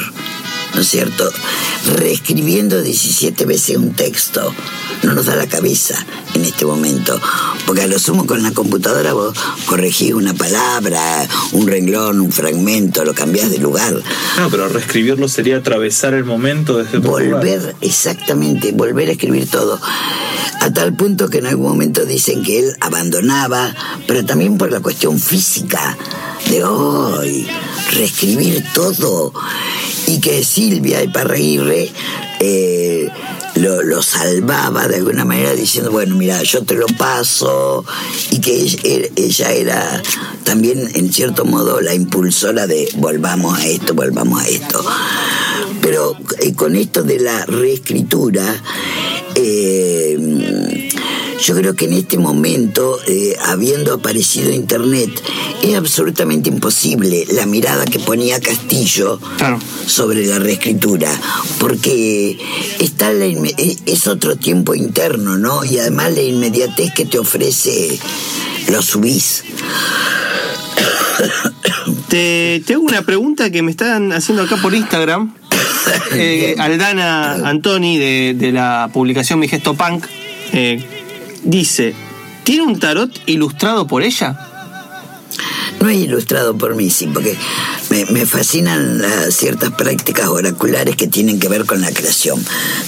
¿no 0.76 0.82
es 0.82 0.88
cierto? 0.88 1.28
Reescribiendo 1.94 2.82
17 2.82 3.46
veces 3.46 3.78
un 3.78 3.94
texto. 3.94 4.54
No 5.02 5.14
nos 5.14 5.24
da 5.24 5.34
la 5.34 5.46
cabeza 5.46 5.94
en 6.34 6.44
este 6.44 6.66
momento. 6.66 7.18
Porque 7.66 7.82
a 7.82 7.86
lo 7.86 7.98
sumo 7.98 8.26
con 8.26 8.42
la 8.42 8.52
computadora 8.52 9.14
vos 9.14 9.34
corregís 9.64 10.12
una 10.12 10.34
palabra, 10.34 11.26
un 11.52 11.66
renglón, 11.66 12.20
un 12.20 12.30
fragmento, 12.30 13.06
lo 13.06 13.14
cambiás 13.14 13.50
de 13.50 13.58
lugar. 13.58 13.94
No, 14.38 14.50
pero 14.50 14.68
reescribirlo 14.68 15.28
sería 15.28 15.56
atravesar 15.56 16.12
el 16.12 16.24
momento 16.24 16.76
desde 16.76 16.98
otro 16.98 17.18
lugar. 17.20 17.40
Volver, 17.40 17.76
exactamente, 17.80 18.72
volver 18.72 19.08
a 19.08 19.12
escribir 19.12 19.48
todo. 19.48 19.80
A 20.60 20.72
tal 20.74 20.94
punto 20.94 21.30
que 21.30 21.38
en 21.38 21.46
algún 21.46 21.68
momento 21.68 22.04
dicen 22.04 22.42
que 22.42 22.58
él 22.58 22.76
abandonaba, 22.80 23.74
pero 24.06 24.26
también 24.26 24.58
por 24.58 24.70
la 24.70 24.80
cuestión 24.80 25.18
física, 25.18 25.96
de 26.50 26.64
hoy, 26.64 27.46
reescribir 27.92 28.64
todo. 28.74 29.32
Y 30.06 30.20
que 30.20 30.44
Silvia 30.44 31.02
y 31.02 31.08
Parreguirre 31.08 31.90
eh, 32.40 33.08
lo, 33.56 33.82
lo 33.82 34.02
salvaba 34.02 34.86
de 34.86 34.96
alguna 34.96 35.24
manera 35.24 35.52
diciendo, 35.54 35.90
bueno, 35.90 36.14
mira, 36.16 36.42
yo 36.42 36.62
te 36.62 36.74
lo 36.74 36.86
paso. 36.86 37.84
Y 38.30 38.40
que 38.40 38.54
ella, 38.54 39.08
ella 39.16 39.52
era 39.52 40.02
también, 40.44 40.88
en 40.94 41.12
cierto 41.12 41.44
modo, 41.44 41.80
la 41.80 41.94
impulsora 41.94 42.66
de 42.66 42.88
volvamos 42.96 43.58
a 43.58 43.66
esto, 43.66 43.94
volvamos 43.94 44.42
a 44.42 44.48
esto. 44.48 44.84
Pero 45.80 46.16
eh, 46.40 46.54
con 46.54 46.76
esto 46.76 47.02
de 47.02 47.18
la 47.20 47.44
reescritura, 47.46 48.62
eh, 49.34 50.85
yo 51.40 51.54
creo 51.54 51.74
que 51.74 51.84
en 51.86 51.92
este 51.92 52.18
momento, 52.18 52.98
eh, 53.06 53.36
habiendo 53.44 53.94
aparecido 53.94 54.50
Internet, 54.52 55.10
es 55.62 55.74
absolutamente 55.76 56.48
imposible 56.48 57.26
la 57.32 57.46
mirada 57.46 57.84
que 57.84 57.98
ponía 57.98 58.40
Castillo 58.40 59.18
Claro. 59.36 59.58
sobre 59.86 60.26
la 60.26 60.38
reescritura, 60.38 61.10
porque 61.58 62.38
está 62.80 63.12
la 63.12 63.26
inme- 63.26 63.54
e- 63.58 63.76
es 63.86 64.06
otro 64.06 64.36
tiempo 64.36 64.74
interno, 64.74 65.36
¿no? 65.38 65.64
Y 65.64 65.78
además 65.78 66.12
la 66.14 66.22
inmediatez 66.22 66.92
que 66.94 67.04
te 67.04 67.18
ofrece 67.18 67.98
lo 68.70 68.82
subís. 68.82 69.44
Te, 72.08 72.62
te 72.66 72.74
hago 72.74 72.82
una 72.84 73.02
pregunta 73.02 73.50
que 73.50 73.62
me 73.62 73.70
están 73.70 74.12
haciendo 74.12 74.42
acá 74.44 74.56
por 74.56 74.74
Instagram. 74.74 75.34
Eh, 76.12 76.56
Aldana 76.58 77.48
Antoni, 77.48 77.96
de, 77.98 78.34
de 78.36 78.50
la 78.50 78.90
publicación 78.92 79.38
Mi 79.38 79.46
Gesto 79.48 79.74
Punk, 79.74 80.04
eh, 80.52 80.82
dice: 81.46 81.94
¿Tiene 82.44 82.62
un 82.62 82.78
tarot 82.78 83.10
ilustrado 83.26 83.86
por 83.86 84.02
ella? 84.02 84.38
No 85.80 85.88
es 85.88 85.98
ilustrado 85.98 86.56
por 86.56 86.74
mí, 86.74 86.90
sí, 86.90 87.06
porque 87.06 87.36
me, 87.90 88.26
fascinan 88.26 89.00
las 89.00 89.34
ciertas 89.34 89.72
prácticas 89.72 90.28
oraculares 90.28 90.96
que 90.96 91.06
tienen 91.06 91.38
que 91.38 91.48
ver 91.48 91.66
con 91.66 91.80
la 91.80 91.92
creación. 91.92 92.42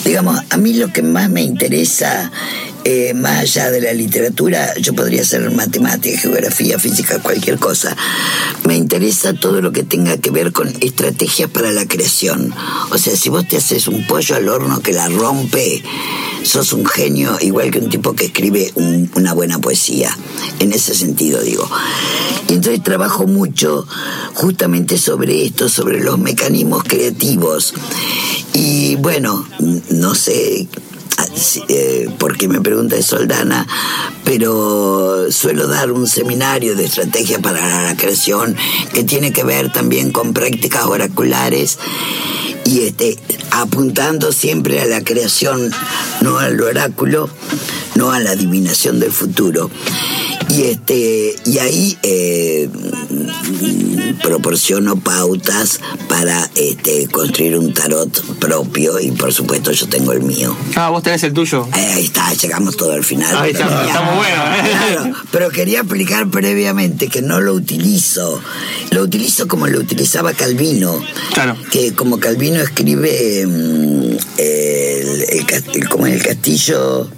Digamos, 0.05 0.41
a 0.51 0.57
mí 0.57 0.75
lo 0.75 0.93
que 0.93 1.03
más 1.03 1.31
me 1.31 1.43
interesa, 1.43 2.31
eh, 2.91 3.13
más 3.13 3.41
allá 3.41 3.71
de 3.71 3.83
la 3.83 3.93
literatura, 3.93 4.75
yo 4.81 4.95
podría 4.95 5.23
ser 5.23 5.51
matemática, 5.51 6.19
geografía, 6.19 6.79
física, 6.79 7.19
cualquier 7.19 7.59
cosa. 7.59 7.95
Me 8.65 8.77
interesa 8.77 9.35
todo 9.35 9.61
lo 9.61 9.73
que 9.73 9.83
tenga 9.83 10.17
que 10.17 10.31
ver 10.31 10.53
con 10.53 10.69
estrategias 10.81 11.51
para 11.51 11.71
la 11.71 11.87
creación. 11.87 12.51
O 12.91 12.97
sea, 12.97 13.15
si 13.15 13.29
vos 13.29 13.47
te 13.47 13.59
haces 13.59 13.89
un 13.89 14.07
pollo 14.07 14.37
al 14.37 14.49
horno 14.49 14.81
que 14.81 14.95
la 14.95 15.07
rompe, 15.09 15.83
sos 16.45 16.73
un 16.73 16.87
genio, 16.87 17.37
igual 17.43 17.71
que 17.71 17.81
un 17.81 17.91
tipo 17.91 18.15
que 18.15 18.25
escribe 18.25 18.73
un- 18.75 19.11
una 19.17 19.35
buena 19.35 19.59
poesía. 19.59 20.17
En 20.59 20.73
ese 20.73 20.95
sentido, 20.95 21.43
digo. 21.43 21.69
Y 22.49 22.55
entonces 22.55 22.83
trabajo 22.83 23.27
mucho 23.27 23.87
justamente 24.33 24.97
sobre 24.97 25.45
esto, 25.45 25.69
sobre 25.69 26.01
los 26.01 26.19
mecanismos 26.19 26.85
creativos. 26.85 27.75
Y 28.55 28.97
bueno, 28.97 29.47
no 29.91 30.15
sé 30.15 30.67
eh, 31.69 32.09
por 32.19 32.37
qué 32.37 32.49
me 32.49 32.61
pregunta 32.61 33.01
Soldana, 33.03 33.67
pero 34.25 35.31
suelo 35.31 35.67
dar 35.67 35.93
un 35.93 36.07
seminario 36.07 36.75
de 36.75 36.85
estrategia 36.85 37.39
para 37.41 37.85
la 37.85 37.97
creación 37.97 38.57
que 38.93 39.05
tiene 39.05 39.33
que 39.33 39.45
ver 39.45 39.73
también 39.73 40.13
con 40.13 40.33
prácticas 40.33 40.85
oraculares 40.85 41.79
y 42.65 42.81
este, 42.81 43.19
apuntando 43.51 44.33
siempre 44.33 44.81
a 44.81 44.87
la 44.87 45.03
creación, 45.03 45.73
no 46.21 46.39
al 46.39 46.61
oráculo, 46.61 47.31
no 47.95 48.13
a 48.13 48.21
la 48.21 48.33
adivinación 48.33 49.01
del 49.01 49.13
futuro. 49.13 49.71
Y 50.51 50.63
este 50.63 51.37
y 51.45 51.59
ahí 51.59 51.99
eh, 52.03 52.69
mm, 52.73 54.21
proporciono 54.23 54.97
pautas 54.97 55.79
para 56.09 56.51
este, 56.55 57.07
construir 57.09 57.57
un 57.57 57.73
tarot 57.75 58.11
propio 58.39 58.99
y 58.99 59.11
por 59.13 59.33
supuesto 59.33 59.73
yo 59.73 59.89
tengo 59.89 60.13
el 60.13 60.23
mío. 60.23 60.57
Ah, 60.75 60.89
vos 60.91 61.03
tenés 61.03 61.23
el 61.25 61.33
tuyo. 61.33 61.69
Eh, 61.77 61.93
Ahí 61.95 62.05
está, 62.07 62.33
llegamos 62.33 62.77
todo 62.77 62.93
al 62.93 63.05
final. 63.05 63.37
Ahí 63.37 63.51
está, 63.53 63.67
Pero- 63.69 63.83
está 63.87 64.03
muy 64.03 64.17
bueno, 64.17 64.43
¿eh? 64.57 64.71
Claro, 64.95 65.17
pero 65.31 65.51
quería 65.51 65.81
explicar 65.81 66.29
previamente 66.31 67.09
que 67.09 67.21
no 67.23 67.41
lo 67.41 67.53
utilizo. 67.55 68.41
Lo 68.91 69.03
utilizo 69.03 69.47
como 69.49 69.67
lo 69.67 69.79
utilizaba 69.79 70.33
Calvino. 70.33 71.05
Claro. 71.35 71.57
Que 71.71 71.93
como 71.95 72.19
Calvino 72.19 72.61
escribe 72.61 73.45
mm, 73.47 74.17
el, 74.39 75.25
el, 75.29 75.47
cas- 75.47 75.65
el- 75.75 75.89
¿cómo 75.89 76.07
es 76.07 76.15
el 76.15 76.23
castillo? 76.23 77.09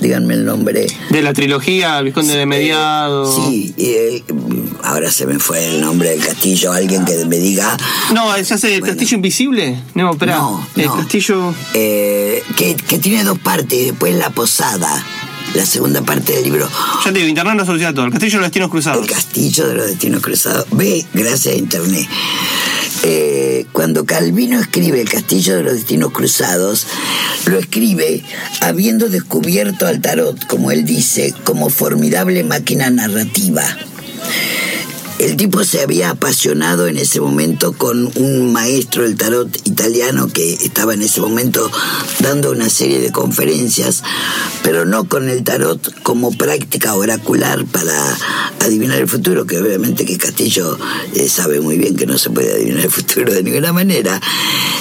Díganme 0.00 0.34
el 0.34 0.44
nombre. 0.44 0.86
De 1.10 1.22
la 1.22 1.32
trilogía, 1.32 1.98
el 1.98 2.04
Vizconde 2.06 2.36
de 2.36 2.46
Mediado. 2.46 3.26
Sí, 3.34 3.74
y 3.76 4.32
mm, 4.32 4.76
ahora 4.84 5.10
se 5.10 5.26
me 5.26 5.38
fue 5.40 5.66
el 5.74 5.80
nombre 5.80 6.10
del 6.10 6.24
castillo. 6.24 6.72
Alguien 6.72 7.04
que 7.04 7.24
me 7.24 7.38
diga. 7.38 7.76
No, 8.14 8.32
¿se 8.44 8.54
hace 8.54 8.74
el 8.76 8.82
Castillo 8.82 9.16
Invisible? 9.16 9.82
No, 9.94 10.12
espera. 10.12 10.36
No, 10.36 10.66
El 10.76 10.86
no. 10.86 10.96
Castillo. 10.96 11.54
eh, 11.74 12.42
que, 12.56 12.76
que 12.76 12.98
tiene 12.98 13.24
dos 13.24 13.38
partes. 13.40 13.86
Después 13.86 14.14
la 14.14 14.30
posada. 14.30 15.04
La 15.54 15.64
segunda 15.66 16.02
parte 16.02 16.34
del 16.34 16.44
libro. 16.44 16.68
Ya 17.04 17.10
te 17.10 17.18
digo, 17.18 17.28
Internet 17.28 17.54
no 17.56 17.64
soluciona 17.66 17.94
todo. 17.94 18.04
El 18.04 18.12
Castillo 18.12 18.36
de 18.38 18.42
los 18.42 18.46
Destinos 18.50 18.70
Cruzados. 18.70 19.02
El 19.02 19.10
castillo 19.12 19.66
de 19.66 19.74
los 19.74 19.86
destinos 19.86 20.22
cruzados. 20.22 20.66
Ve, 20.72 21.06
gracias 21.14 21.54
a 21.54 21.58
internet. 21.58 22.06
Eh, 23.04 23.66
cuando 23.72 24.04
Calvino 24.04 24.58
escribe 24.60 25.00
El 25.00 25.08
castillo 25.08 25.56
de 25.56 25.62
los 25.62 25.74
destinos 25.74 26.10
cruzados, 26.12 26.86
lo 27.46 27.58
escribe 27.58 28.22
habiendo 28.60 29.08
descubierto 29.08 29.86
al 29.86 30.00
tarot, 30.00 30.46
como 30.46 30.70
él 30.70 30.84
dice, 30.84 31.32
como 31.44 31.70
formidable 31.70 32.42
máquina 32.44 32.90
narrativa. 32.90 33.64
El 35.18 35.36
tipo 35.36 35.64
se 35.64 35.82
había 35.82 36.10
apasionado 36.10 36.86
en 36.86 36.96
ese 36.96 37.20
momento 37.20 37.72
con 37.72 38.08
un 38.16 38.52
maestro 38.52 39.02
del 39.02 39.16
tarot 39.16 39.48
italiano 39.66 40.28
que 40.28 40.54
estaba 40.54 40.94
en 40.94 41.02
ese 41.02 41.20
momento 41.20 41.68
dando 42.20 42.52
una 42.52 42.68
serie 42.68 43.00
de 43.00 43.10
conferencias, 43.10 44.04
pero 44.62 44.84
no 44.84 45.08
con 45.08 45.28
el 45.28 45.42
tarot 45.42 46.02
como 46.04 46.30
práctica 46.30 46.94
oracular 46.94 47.64
para 47.66 48.16
adivinar 48.60 48.98
el 48.98 49.08
futuro, 49.08 49.44
que 49.44 49.58
obviamente 49.58 50.04
que 50.04 50.16
Castillo 50.18 50.78
eh, 51.14 51.28
sabe 51.28 51.60
muy 51.60 51.78
bien 51.78 51.96
que 51.96 52.06
no 52.06 52.16
se 52.16 52.30
puede 52.30 52.52
adivinar 52.52 52.84
el 52.84 52.90
futuro 52.90 53.32
de 53.32 53.42
ninguna 53.42 53.72
manera, 53.72 54.20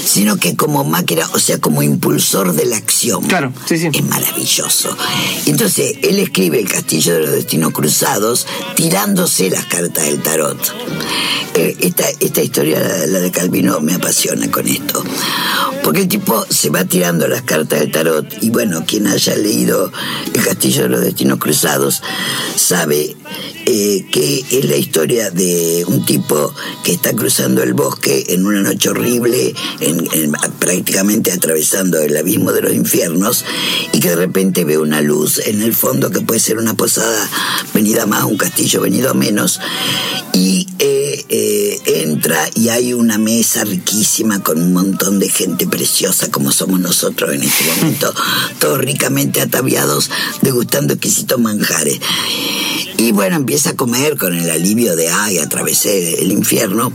sino 0.06 0.38
que 0.38 0.56
como 0.56 0.84
máquina, 0.84 1.28
o 1.34 1.40
sea, 1.40 1.58
como 1.60 1.82
impulsor 1.82 2.54
de 2.54 2.66
la 2.66 2.78
acción. 2.78 3.24
Claro, 3.24 3.54
sí, 3.66 3.78
sí. 3.78 3.90
Es 3.92 4.04
maravilloso. 4.04 4.96
Entonces, 5.48 5.96
él 6.04 6.20
escribe 6.20 6.60
El 6.60 6.70
Castillo 6.70 7.16
de 7.16 7.22
los 7.22 7.32
Destinos 7.32 7.74
Cruzados 7.74 8.46
tirándose 8.76 9.50
las 9.50 9.66
cartas 9.66 10.06
del 10.06 10.22
tarot. 10.22 10.27
Eh, 11.56 11.76
esta, 11.80 12.42
historia, 12.42 12.80
la, 12.80 13.08
la 13.08 13.20
de 13.20 13.32
Calvino, 13.32 13.80
me 13.80 13.96
apasiona 13.96 14.50
con 14.52 14.68
esto. 14.68 15.04
Porque 15.84 16.02
el 16.02 16.08
tipo 16.08 16.46
se 16.50 16.70
va 16.70 16.86
tirando 16.86 17.28
las 17.28 17.42
cartas 17.42 17.80
del 17.80 17.92
tarot 17.92 18.44
y 18.44 18.50
bueno, 18.50 18.84
quien 18.86 19.08
haya 19.08 19.36
leído 19.36 19.92
El 20.34 20.44
Castillo 20.44 20.84
de 20.84 20.90
los 20.90 21.02
Destinos 21.02 21.40
Cruzados 21.40 22.04
sabe 22.56 23.17
eh, 23.70 24.06
que 24.10 24.46
es 24.50 24.64
la 24.66 24.78
historia 24.78 25.30
de 25.30 25.84
un 25.88 26.06
tipo 26.06 26.54
que 26.86 26.94
está 26.94 27.14
cruzando 27.14 27.62
el 27.64 27.74
bosque 27.74 28.24
en 28.30 28.46
una 28.46 28.62
noche 28.62 28.90
horrible, 28.90 29.54
en- 29.82 30.08
en- 30.14 30.32
prácticamente 30.58 31.34
atravesando 31.34 32.00
el 32.00 32.16
abismo 32.16 32.54
de 32.54 32.62
los 32.62 32.74
infiernos, 32.74 33.44
y 33.92 34.00
que 34.00 34.10
de 34.12 34.16
repente 34.16 34.64
ve 34.64 34.78
una 34.78 35.02
luz 35.02 35.40
en 35.46 35.62
el 35.62 35.74
fondo 35.76 36.10
que 36.12 36.22
puede 36.22 36.40
ser 36.40 36.58
una 36.60 36.76
posada 36.76 37.30
venida 37.74 38.06
más, 38.06 38.24
un 38.24 38.38
castillo 38.38 38.80
venido 38.80 39.14
menos, 39.14 39.60
y 40.34 40.68
eh, 40.80 41.26
eh, 41.28 41.80
entra 42.04 42.50
y 42.56 42.70
hay 42.70 42.94
una 42.94 43.18
mesa 43.18 43.66
riquísima 43.66 44.42
con 44.44 44.62
un 44.62 44.72
montón 44.72 45.20
de 45.20 45.28
gente 45.30 45.68
preciosa 45.68 46.30
como 46.32 46.52
somos 46.52 46.80
nosotros 46.80 47.34
en 47.34 47.44
este 47.44 47.66
momento, 47.66 48.14
todos 48.60 48.78
ricamente 48.80 49.42
ataviados, 49.42 50.10
degustando 50.42 50.94
exquisitos 50.94 51.38
manjares. 51.40 52.00
Y 53.00 53.12
bueno, 53.12 53.36
empieza 53.36 53.57
a 53.66 53.76
comer 53.76 54.18
con 54.18 54.38
el 54.38 54.50
alivio 54.50 54.96
de, 54.96 55.10
ay, 55.10 55.40
atravesé 55.40 56.22
el 56.22 56.32
infierno. 56.32 56.92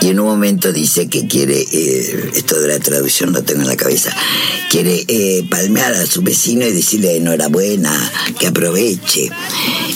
Y 0.00 0.08
en 0.08 0.20
un 0.20 0.26
momento 0.26 0.72
dice 0.72 1.08
que 1.08 1.26
quiere, 1.26 1.60
eh, 1.60 2.30
esto 2.34 2.58
de 2.58 2.68
la 2.68 2.78
traducción 2.78 3.32
lo 3.32 3.42
tengo 3.42 3.60
en 3.60 3.68
la 3.68 3.76
cabeza, 3.76 4.10
quiere 4.70 5.04
eh, 5.08 5.44
palmear 5.50 5.92
a 5.92 6.06
su 6.06 6.22
vecino 6.22 6.66
y 6.66 6.72
decirle 6.72 7.16
enhorabuena, 7.16 7.92
que 8.38 8.46
aproveche. 8.46 9.30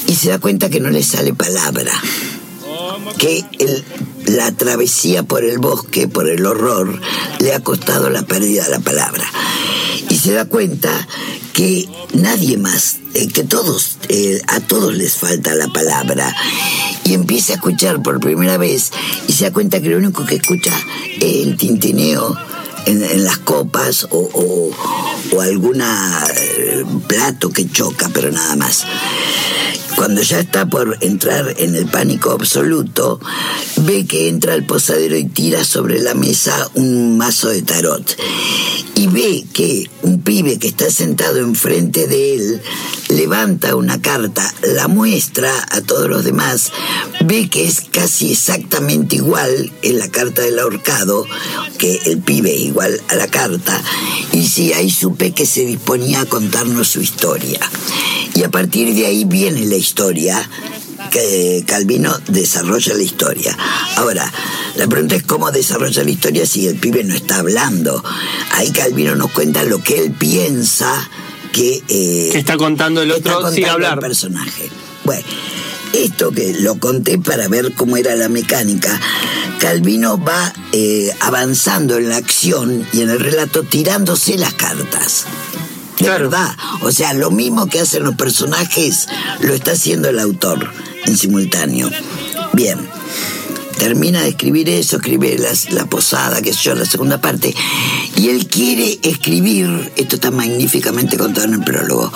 Y 0.07 0.15
se 0.15 0.29
da 0.29 0.39
cuenta 0.39 0.69
que 0.69 0.81
no 0.81 0.91
le 0.91 1.03
sale 1.03 1.33
palabra 1.33 1.93
que 3.19 3.45
la 4.27 4.53
travesía 4.53 5.23
por 5.23 5.45
el 5.45 5.59
bosque, 5.59 6.09
por 6.09 6.29
el 6.29 6.45
horror, 6.47 7.01
le 7.39 7.55
ha 7.55 7.61
costado 7.61 8.11
la 8.11 8.23
pérdida 8.23 8.65
de 8.65 8.71
la 8.71 8.81
palabra. 8.81 9.25
Y 10.11 10.19
se 10.19 10.33
da 10.33 10.45
cuenta 10.45 11.07
que 11.55 11.89
nadie 12.13 12.59
más, 12.59 12.99
eh, 13.15 13.29
que 13.29 13.45
todos, 13.45 13.97
eh, 14.09 14.43
a 14.49 14.61
todos 14.61 14.95
les 14.95 15.15
falta 15.15 15.55
la 15.55 15.69
palabra. 15.69 16.35
Y 17.05 17.15
empieza 17.15 17.53
a 17.55 17.57
escuchar 17.57 18.03
por 18.03 18.21
primera 18.21 18.59
vez 18.59 18.91
y 19.29 19.33
se 19.33 19.45
da 19.45 19.53
cuenta 19.53 19.81
que 19.81 19.89
lo 19.89 19.99
único 19.99 20.27
que 20.27 20.35
escucha 20.35 20.73
es 21.21 21.47
el 21.47 21.57
tintineo 21.57 22.37
en, 22.87 23.25
las 23.25 23.39
copas 23.39 24.07
o, 24.11 24.73
o, 25.33 25.41
alguna 25.41 26.27
eh, 26.37 26.85
plato 27.07 27.51
que 27.51 27.69
choca, 27.71 28.11
pero 28.13 28.31
nada 28.31 28.57
más. 28.57 28.85
Cuando 30.05 30.21
ya 30.21 30.41
está 30.41 30.67
por 30.67 30.99
entrar 31.01 31.55
en 31.57 31.75
el 31.75 31.87
pánico 31.87 32.33
absoluto, 32.33 33.19
ve 33.87 34.05
que 34.05 34.29
entra 34.29 34.55
el 34.55 34.67
posadero 34.67 35.17
y 35.17 35.25
tira 35.25 35.65
sobre 35.65 35.99
la 35.99 36.13
mesa 36.13 36.69
un 36.75 37.17
mazo 37.17 37.49
de 37.49 37.63
tarot. 37.63 38.15
Y 38.97 39.07
ve 39.07 39.47
que 39.55 39.89
un 40.03 40.21
pibe 40.21 40.59
que 40.59 40.69
está 40.69 40.91
sentado 40.91 41.39
enfrente 41.39 42.07
de 42.07 42.35
él 42.35 42.63
levanta 43.09 43.77
una 43.77 44.03
carta, 44.03 44.55
la 44.75 44.89
muestra 44.89 45.51
a 45.71 45.81
todos 45.81 46.11
los 46.11 46.23
demás, 46.23 46.71
ve 47.25 47.49
que 47.49 47.67
es 47.67 47.81
casi 47.81 48.33
exactamente 48.33 49.17
igual 49.17 49.73
en 49.81 49.99
la 49.99 50.09
carta 50.09 50.43
del 50.43 50.59
ahorcado, 50.59 51.27
que 51.79 51.99
el 52.05 52.19
pibe 52.19 52.55
es 52.55 52.61
igual 52.61 53.01
a 53.09 53.15
la 53.17 53.29
carta, 53.29 53.83
y 54.33 54.47
sí, 54.47 54.75
ahí 54.75 54.91
supe 54.91 55.33
que 55.33 55.47
se 55.47 55.65
disponía 55.65 56.21
a 56.21 56.27
contarnos 56.27 56.89
su 56.89 57.01
historia. 57.01 57.61
Y 58.35 58.43
a 58.43 58.51
partir 58.51 58.93
de 58.95 59.07
ahí 59.07 59.25
viene 59.25 59.65
la 59.67 59.77
historia 59.77 59.94
que 61.11 61.65
Calvino 61.67 62.17
desarrolla 62.29 62.95
la 62.95 63.03
historia. 63.03 63.57
Ahora, 63.97 64.31
la 64.77 64.87
pregunta 64.87 65.15
es 65.15 65.23
cómo 65.23 65.51
desarrolla 65.51 66.03
la 66.03 66.11
historia 66.11 66.47
si 66.47 66.67
el 66.67 66.77
pibe 66.77 67.05
no 67.05 67.15
está 67.15 67.39
hablando. 67.39 68.03
Ahí 68.53 68.71
Calvino 68.71 69.15
nos 69.15 69.31
cuenta 69.31 69.63
lo 69.65 69.83
que 69.83 69.99
él 69.99 70.13
piensa 70.13 71.09
que, 71.53 71.83
eh, 71.89 72.31
Que 72.33 72.39
está 72.39 72.57
contando 72.57 73.03
el 73.03 73.13
otro 73.13 73.51
sin 73.53 73.67
hablar. 73.67 73.95
el 73.95 74.01
personaje. 74.01 74.71
Bueno, 75.05 75.25
esto 75.93 76.33
que 76.33 76.55
lo 76.55 76.79
conté 76.79 77.19
para 77.19 77.47
ver 77.49 77.73
cómo 77.75 77.97
era 77.97 78.17
la 78.17 78.29
mecánica, 78.29 79.01
Calvino 79.61 80.23
va 80.23 80.53
eh, 80.73 81.15
avanzando 81.21 81.97
en 81.97 82.09
la 82.09 82.17
acción 82.17 82.87
y 82.93 83.03
en 83.03 83.11
el 83.11 83.21
relato 83.21 83.63
tirándose 83.63 84.37
las 84.37 84.55
cartas. 84.55 85.27
De 86.05 86.11
Claro. 86.11 86.29
verdad. 86.31 86.55
O 86.83 86.93
sea, 86.93 87.15
lo 87.15 87.31
mismo 87.31 87.67
que 87.67 87.81
hacen 87.81 88.05
los 88.05 88.15
personajes 88.15 89.09
lo 89.41 89.55
está 89.55 89.73
haciendo 89.73 90.09
el 90.11 90.19
autor 90.19 90.71
en 91.07 91.17
simultáneo. 91.17 91.91
Bien. 92.53 92.79
Termina 93.79 94.21
de 94.23 94.29
escribir 94.29 94.69
eso, 94.69 94.97
escribe 94.97 95.37
las- 95.39 95.71
la 95.73 95.87
posada, 95.87 96.41
que 96.43 96.53
sé 96.53 96.61
yo, 96.63 96.75
la 96.75 96.85
segunda 96.85 97.21
parte. 97.21 97.55
Y 98.17 98.29
él 98.29 98.47
quiere 98.47 98.99
escribir, 99.03 99.93
esto 99.97 100.15
está 100.17 100.31
magníficamente 100.31 101.17
contado 101.17 101.49
en 101.49 101.55
el 101.55 101.65
prólogo, 101.65 102.13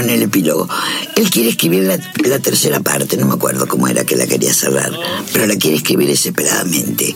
en 0.00 0.10
el 0.10 0.22
epílogo. 0.22 0.68
Él 1.16 1.30
quiere 1.30 1.50
escribir 1.50 1.84
la, 1.84 1.98
la 2.24 2.38
tercera 2.38 2.80
parte, 2.80 3.16
no 3.16 3.26
me 3.26 3.34
acuerdo 3.34 3.66
cómo 3.66 3.88
era 3.88 4.04
que 4.04 4.16
la 4.16 4.26
quería 4.26 4.52
cerrar, 4.52 4.92
pero 5.32 5.46
la 5.46 5.56
quiere 5.56 5.76
escribir 5.76 6.08
desesperadamente. 6.08 7.14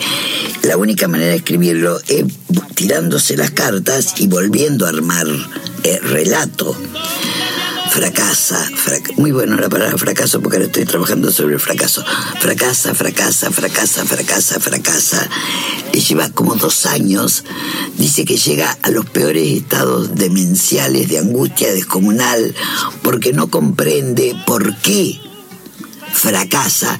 La 0.62 0.76
única 0.76 1.08
manera 1.08 1.30
de 1.30 1.36
escribirlo 1.36 2.00
es 2.08 2.24
tirándose 2.74 3.36
las 3.36 3.50
cartas 3.50 4.14
y 4.18 4.26
volviendo 4.26 4.86
a 4.86 4.90
armar 4.90 5.26
eh, 5.82 5.98
relato 6.02 6.76
fracasa, 7.98 8.58
frac- 8.74 9.14
muy 9.18 9.30
bueno 9.30 9.54
la 9.56 9.68
palabra 9.68 9.96
fracaso 9.96 10.40
porque 10.40 10.56
ahora 10.56 10.66
estoy 10.66 10.84
trabajando 10.84 11.30
sobre 11.30 11.54
el 11.54 11.60
fracaso. 11.60 12.04
Fracasa, 12.40 12.92
fracasa, 12.92 13.52
fracasa, 13.52 14.04
fracasa, 14.04 14.58
fracasa. 14.58 15.30
Le 15.92 16.00
lleva 16.00 16.28
como 16.30 16.56
dos 16.56 16.86
años. 16.86 17.44
Dice 17.96 18.24
que 18.24 18.36
llega 18.36 18.76
a 18.82 18.90
los 18.90 19.06
peores 19.06 19.46
estados 19.52 20.16
demenciales 20.16 21.08
de 21.08 21.18
angustia 21.18 21.72
descomunal 21.72 22.52
porque 23.04 23.32
no 23.32 23.48
comprende 23.48 24.34
por 24.44 24.76
qué 24.78 25.20
fracasa 26.12 26.98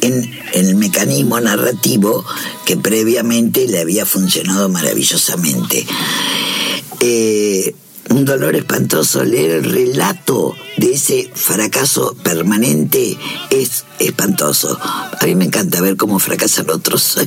en, 0.00 0.14
en 0.54 0.66
el 0.68 0.76
mecanismo 0.76 1.38
narrativo 1.38 2.24
que 2.64 2.78
previamente 2.78 3.66
le 3.68 3.80
había 3.80 4.06
funcionado 4.06 4.70
maravillosamente. 4.70 5.86
Eh, 7.00 7.74
un 8.08 8.24
dolor 8.24 8.56
espantoso. 8.56 9.24
Leer 9.24 9.50
el 9.50 9.64
relato 9.64 10.54
de 10.76 10.92
ese 10.94 11.30
fracaso 11.34 12.16
permanente 12.22 13.16
es 13.50 13.84
espantoso. 13.98 14.78
A 14.80 15.24
mí 15.26 15.34
me 15.34 15.44
encanta 15.44 15.80
ver 15.80 15.96
cómo 15.96 16.18
fracasan 16.18 16.70
otros 16.70 17.18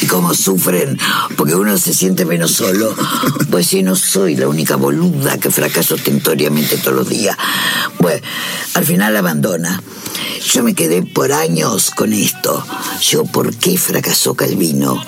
y 0.00 0.06
cómo 0.06 0.34
sufren, 0.34 0.98
porque 1.36 1.54
uno 1.54 1.78
se 1.78 1.94
siente 1.94 2.24
menos 2.24 2.52
solo. 2.52 2.94
Pues 3.50 3.68
si 3.68 3.82
no 3.82 3.96
soy 3.96 4.36
la 4.36 4.48
única 4.48 4.76
boluda 4.76 5.38
que 5.38 5.50
fracaso 5.50 5.96
tentoriamente 5.96 6.76
todos 6.76 6.96
los 6.96 7.08
días. 7.08 7.36
Bueno, 7.98 8.20
al 8.74 8.84
final 8.84 9.16
abandona. 9.16 9.82
Yo 10.52 10.62
me 10.62 10.74
quedé 10.74 11.02
por 11.02 11.32
años 11.32 11.90
con 11.90 12.12
esto. 12.12 12.64
Yo, 13.02 13.24
¿por 13.24 13.54
qué 13.56 13.76
fracasó 13.76 14.34
Calvino? 14.34 15.02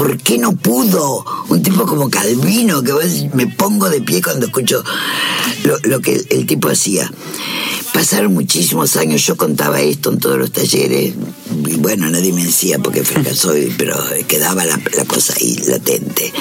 ¿Por 0.00 0.16
qué 0.16 0.38
no 0.38 0.56
pudo? 0.56 1.26
Un 1.50 1.62
tipo 1.62 1.84
como 1.84 2.08
Calvino, 2.08 2.82
que 2.82 2.94
me 3.34 3.46
pongo 3.48 3.90
de 3.90 4.00
pie 4.00 4.22
cuando 4.22 4.46
escucho 4.46 4.82
lo, 5.84 6.00
que 6.00 6.18
el, 6.30 6.46
tipo 6.46 6.70
hacía. 6.70 7.12
Pasaron 7.92 8.32
muchísimos 8.32 8.96
años, 8.96 9.26
yo 9.26 9.36
contaba 9.36 9.82
esto 9.82 10.10
en 10.10 10.18
todos 10.18 10.38
los 10.38 10.52
talleres, 10.52 11.12
y 11.66 11.74
bueno, 11.76 12.08
nadie 12.08 12.32
me 12.32 12.46
decía 12.46 12.78
porque 12.78 13.04
fracasó, 13.04 13.52
pero 13.76 13.94
quedaba 14.26 14.64
la 14.64 14.78
cosa 15.06 15.34
ahí 15.38 15.58
latente. 15.68 16.32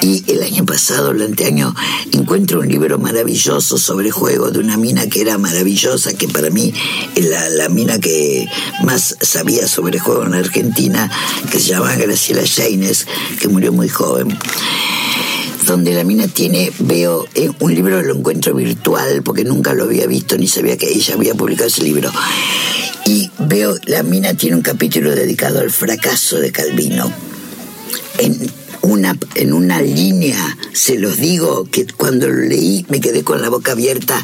Y 0.00 0.24
el 0.30 0.42
año 0.42 0.64
pasado, 0.64 1.10
el 1.10 1.22
anteaño, 1.22 1.74
encuentro 2.12 2.60
un 2.60 2.68
libro 2.68 2.98
maravilloso 2.98 3.78
sobre 3.78 4.10
juego 4.10 4.50
de 4.50 4.60
una 4.60 4.76
mina 4.76 5.08
que 5.08 5.20
era 5.20 5.38
maravillosa, 5.38 6.14
que 6.14 6.28
para 6.28 6.50
mí 6.50 6.72
es 7.14 7.24
la, 7.26 7.48
la 7.50 7.68
mina 7.68 7.98
que 7.98 8.46
más 8.84 9.16
sabía 9.20 9.66
sobre 9.66 9.98
juego 9.98 10.24
en 10.24 10.34
Argentina, 10.34 11.10
que 11.50 11.58
se 11.58 11.70
llama 11.70 11.96
Graciela 11.96 12.42
Sheines, 12.44 13.06
que 13.40 13.48
murió 13.48 13.72
muy 13.72 13.88
joven 13.88 14.38
donde 15.68 15.92
la 15.92 16.02
mina 16.02 16.26
tiene, 16.28 16.72
veo, 16.78 17.26
eh, 17.34 17.50
un 17.60 17.74
libro 17.74 18.02
lo 18.02 18.14
encuentro 18.14 18.54
virtual, 18.54 19.22
porque 19.22 19.44
nunca 19.44 19.74
lo 19.74 19.84
había 19.84 20.06
visto 20.06 20.38
ni 20.38 20.48
sabía 20.48 20.78
que 20.78 20.88
ella 20.88 21.14
había 21.14 21.34
publicado 21.34 21.68
ese 21.68 21.82
libro. 21.82 22.10
Y 23.04 23.30
veo, 23.38 23.76
la 23.84 24.02
mina 24.02 24.32
tiene 24.32 24.56
un 24.56 24.62
capítulo 24.62 25.14
dedicado 25.14 25.60
al 25.60 25.70
fracaso 25.70 26.38
de 26.38 26.52
Calvino. 26.52 27.12
Una, 28.88 29.16
en 29.34 29.52
una 29.52 29.80
línea, 29.80 30.56
se 30.72 30.98
los 30.98 31.18
digo, 31.18 31.64
que 31.70 31.86
cuando 31.86 32.28
lo 32.28 32.34
leí 32.34 32.84
me 32.88 33.00
quedé 33.00 33.22
con 33.22 33.42
la 33.42 33.48
boca 33.48 33.72
abierta 33.72 34.22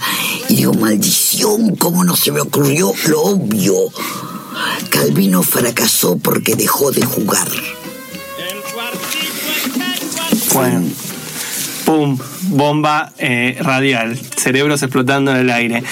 y 0.48 0.57
digo, 0.57 0.74
maldición, 0.74 1.77
¿cómo 1.77 2.05
no 2.05 2.16
se 2.16 2.33
me 2.33 2.40
ocurrió 2.40 2.92
lo 3.07 3.22
obvio? 3.22 3.74
Calvino 4.90 5.42
fracasó 5.42 6.16
porque 6.16 6.55
dejó 6.55 6.90
de 6.90 7.05
jugar. 7.05 7.48
Bueno. 10.53 10.88
Pum, 11.85 12.18
bomba 12.54 13.12
eh, 13.18 13.56
radial, 13.60 14.18
cerebros 14.36 14.82
explotando 14.82 15.30
en 15.32 15.38
el 15.38 15.50
aire. 15.50 15.82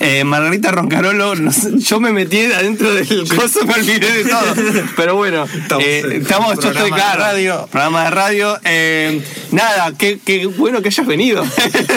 Eh, 0.00 0.24
Margarita 0.24 0.70
Roncarolo, 0.70 1.34
no 1.36 1.52
sé, 1.52 1.78
yo 1.78 2.00
me 2.00 2.12
metí 2.12 2.40
adentro 2.40 2.92
del 2.94 3.06
coso, 3.28 3.64
me 3.66 3.74
olvidé 3.74 4.10
de 4.12 4.24
todo. 4.24 4.54
Pero 4.96 5.16
bueno, 5.16 5.44
Estamos 5.44 5.84
eh, 5.84 6.02
en 6.04 6.22
estamos, 6.22 6.54
yo 6.56 6.70
estoy 6.70 6.72
programa 6.72 6.96
de 6.96 7.02
acá, 7.02 7.16
radio. 7.16 7.68
programa 7.70 8.04
de 8.04 8.10
radio. 8.10 8.58
eh, 8.64 9.22
nada, 9.50 9.92
qué, 9.98 10.18
qué 10.24 10.46
bueno 10.46 10.80
que 10.82 10.88
hayas 10.88 11.06
venido. 11.06 11.44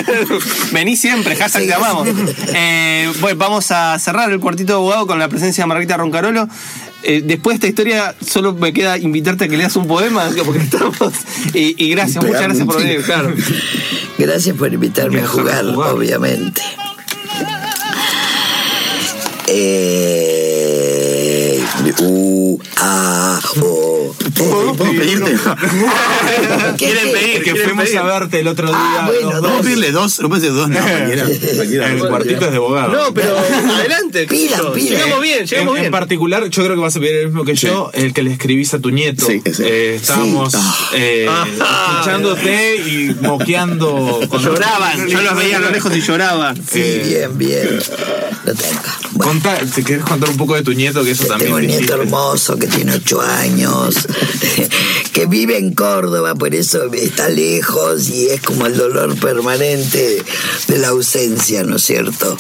Vení 0.72 0.96
siempre, 0.96 1.36
hashtag 1.36 1.62
Sí. 1.64 1.68
te 1.68 1.74
amamos. 1.74 2.08
Eh, 2.54 3.12
bueno, 3.22 3.38
vamos 3.38 3.72
a 3.72 3.98
cerrar 4.00 4.32
el 4.32 4.40
cuartito 4.40 4.74
de 4.74 4.78
abogado 4.78 5.08
con 5.08 5.20
la 5.20 5.30
presencia 5.30 5.64
de 5.64 5.68
Margarita 5.68 5.98
Roncarolo. 5.98 6.48
Eh, 7.08 7.22
después 7.24 7.60
de 7.60 7.68
esta 7.68 7.68
historia, 7.68 8.16
solo 8.26 8.54
me 8.54 8.74
queda 8.74 8.98
invitarte 8.98 9.46
a 9.46 9.48
que 9.48 9.58
leas 9.58 9.76
un 9.76 9.86
poema, 9.86 10.28
porque 10.44 10.60
estamos. 10.60 11.14
Y, 11.54 11.76
y 11.86 11.92
gracias, 11.92 12.24
muchas 12.24 12.42
gracias 12.42 12.66
por 12.66 12.80
venir, 12.80 13.04
claro. 13.04 13.32
Gracias 14.18 14.56
por 14.56 14.74
invitarme 14.74 15.20
a 15.20 15.28
jugar, 15.28 15.66
jugar. 15.66 15.94
obviamente. 15.94 16.62
Eh, 19.48 20.35
u, 22.00 22.60
a, 22.78 23.40
o. 23.62 24.16
¿Puedo 24.36 24.74
pedirte? 24.76 25.32
¿Qué, 26.78 26.86
Quieren 26.86 27.12
pedir, 27.12 27.44
Que 27.44 27.56
fuimos 27.56 27.94
a 27.96 28.04
verte 28.04 28.40
el 28.40 28.48
otro 28.48 28.68
día. 28.68 28.78
Ah, 28.78 29.10
dos. 29.12 29.42
¿Puedo 29.42 29.62
pedirle 29.62 29.92
dos? 29.92 30.20
No 30.20 30.30
puede 30.30 30.42
ser 30.42 30.54
dos, 30.54 30.70
no, 30.70 30.80
cualquiera. 30.82 31.26
en 31.90 31.98
el 31.98 32.08
cuartito 32.08 32.46
es 32.46 32.52
de 32.52 32.58
abogado. 32.58 32.92
No, 32.92 33.14
pero 33.14 33.38
adelante. 33.76 34.26
Pila, 34.28 34.58
pila. 34.74 34.90
Llegamos 34.90 35.22
bien, 35.22 35.46
llegamos 35.46 35.74
en, 35.74 35.78
en 35.78 35.82
bien. 35.84 35.92
particular, 35.92 36.50
yo 36.50 36.64
creo 36.64 36.76
que 36.76 36.82
vas 36.82 36.96
a 36.96 37.00
pedir 37.00 37.16
el 37.16 37.26
mismo 37.28 37.46
que 37.46 37.56
yo, 37.56 37.90
el 37.94 38.14
que 38.14 38.24
le 38.24 38.32
escribís 38.34 38.74
a 38.74 38.80
tu 38.80 38.92
nieto. 38.92 39.26
Sí. 39.26 39.42
Eh, 39.60 39.96
estábamos 40.02 40.54
eh, 40.94 41.28
escuchándote 41.58 42.76
y 42.78 43.16
moqueando. 43.22 44.20
con- 44.30 44.42
Lloraban, 44.44 45.08
yo 45.08 45.22
los 45.22 45.36
veía 45.36 45.58
a 45.58 45.60
lo 45.60 45.72
lejos 45.72 45.96
y 45.96 46.02
lloraba. 46.02 46.54
Sí, 46.56 47.02
bien, 47.06 47.38
bien. 47.38 47.80
Lo 48.46 48.54
tengo. 48.54 48.82
¿Te 49.74 49.84
querés 49.84 50.04
contar 50.04 50.30
un 50.30 50.38
poco 50.38 50.56
de 50.56 50.62
tu 50.64 50.74
nieto? 50.74 51.04
Que 51.04 51.12
eso 51.12 51.26
también 51.26 51.85
hermoso 51.94 52.58
que 52.58 52.68
tiene 52.68 52.94
ocho 52.96 53.22
años, 53.22 53.96
que 55.14 55.26
vive 55.26 55.58
en 55.58 55.74
Córdoba, 55.74 56.36
por 56.36 56.54
eso 56.56 56.92
está 56.94 57.30
lejos 57.30 58.10
y 58.10 58.28
es 58.28 58.42
como 58.42 58.66
el 58.66 58.76
dolor 58.78 59.16
permanente 59.20 60.24
de 60.68 60.78
la 60.78 60.90
ausencia, 60.90 61.64
¿no 61.64 61.78
es 61.78 61.84
cierto? 61.84 62.38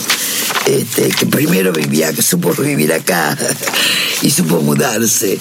Este, 0.65 1.09
que 1.09 1.25
primero 1.27 1.71
vivía, 1.71 2.11
que 2.13 2.21
supo 2.21 2.51
vivir 2.53 2.91
acá 2.93 3.37
y 4.21 4.31
supo 4.31 4.61
mudarse. 4.61 5.37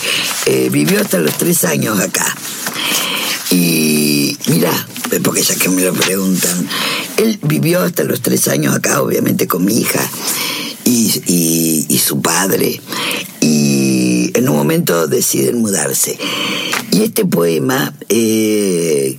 Eh, 0.46 0.68
vivió 0.70 1.00
hasta 1.00 1.18
los 1.18 1.36
tres 1.38 1.64
años 1.64 1.98
acá. 2.00 2.34
Y 3.50 4.36
mira, 4.48 4.70
porque 5.22 5.42
ya 5.42 5.54
que 5.54 5.68
me 5.68 5.82
lo 5.82 5.92
preguntan, 5.92 6.68
él 7.18 7.38
vivió 7.42 7.82
hasta 7.82 8.02
los 8.04 8.20
tres 8.20 8.48
años 8.48 8.74
acá, 8.74 9.00
obviamente 9.02 9.46
con 9.46 9.64
mi 9.64 9.78
hija 9.78 10.00
y, 10.84 11.22
y- 11.26 11.86
y 11.88 11.98
su 11.98 12.20
padre. 12.20 12.80
Y 13.40 13.73
momento 14.64 15.06
deciden 15.06 15.60
mudarse. 15.60 16.18
Y 16.90 17.02
este 17.02 17.26
poema, 17.26 17.92
eh, 18.08 19.18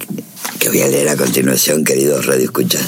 que 0.60 0.70
voy 0.70 0.82
a 0.82 0.88
leer 0.88 1.10
a 1.10 1.16
continuación, 1.16 1.84
queridos 1.84 2.26
radioescuchas, 2.26 2.82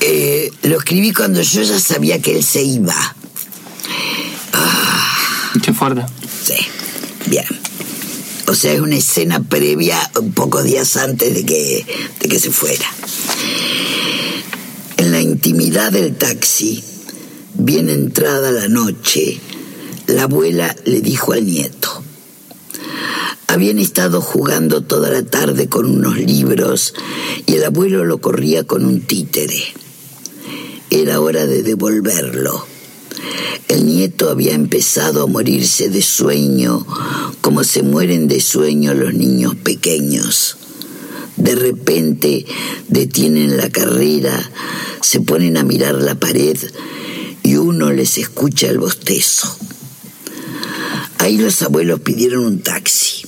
eh, 0.00 0.50
lo 0.64 0.78
escribí 0.78 1.12
cuando 1.12 1.40
yo 1.40 1.62
ya 1.62 1.78
sabía 1.78 2.20
que 2.20 2.36
él 2.36 2.42
se 2.42 2.62
iba. 2.62 2.96
Qué 5.62 5.72
fuerte. 5.72 6.02
Sí, 6.44 6.54
bien. 7.26 7.44
O 8.48 8.54
sea, 8.54 8.72
es 8.72 8.80
una 8.80 8.96
escena 8.96 9.40
previa, 9.40 9.98
un 10.20 10.32
pocos 10.32 10.64
días 10.64 10.96
antes 10.96 11.32
de 11.32 11.46
que, 11.46 11.86
de 12.18 12.28
que 12.28 12.40
se 12.40 12.50
fuera. 12.50 12.86
En 14.96 15.12
la 15.12 15.20
intimidad 15.20 15.92
del 15.92 16.16
taxi, 16.16 16.82
bien 17.54 17.88
entrada 17.88 18.50
la 18.50 18.66
noche, 18.66 19.40
la 20.06 20.24
abuela 20.24 20.74
le 20.84 21.00
dijo 21.00 21.32
al 21.32 21.44
nieto. 21.44 22.02
Habían 23.46 23.78
estado 23.78 24.20
jugando 24.20 24.82
toda 24.82 25.10
la 25.10 25.24
tarde 25.24 25.68
con 25.68 25.84
unos 25.84 26.16
libros 26.16 26.94
y 27.46 27.54
el 27.54 27.64
abuelo 27.64 28.04
lo 28.04 28.18
corría 28.18 28.64
con 28.64 28.84
un 28.84 29.02
títere. 29.02 29.62
Era 30.90 31.20
hora 31.20 31.46
de 31.46 31.62
devolverlo. 31.62 32.66
El 33.68 33.86
nieto 33.86 34.30
había 34.30 34.54
empezado 34.54 35.22
a 35.22 35.26
morirse 35.26 35.88
de 35.88 36.02
sueño, 36.02 36.86
como 37.40 37.64
se 37.64 37.82
mueren 37.82 38.28
de 38.28 38.40
sueño 38.40 38.94
los 38.94 39.14
niños 39.14 39.54
pequeños. 39.54 40.56
De 41.36 41.54
repente 41.54 42.46
detienen 42.88 43.56
la 43.56 43.70
carrera, 43.70 44.50
se 45.00 45.20
ponen 45.20 45.56
a 45.56 45.62
mirar 45.62 45.94
la 45.94 46.14
pared 46.14 46.58
y 47.42 47.56
uno 47.56 47.92
les 47.92 48.18
escucha 48.18 48.68
el 48.68 48.78
bostezo. 48.78 49.56
Ahí 51.22 51.38
los 51.38 51.62
abuelos 51.62 52.00
pidieron 52.00 52.44
un 52.44 52.62
taxi. 52.62 53.22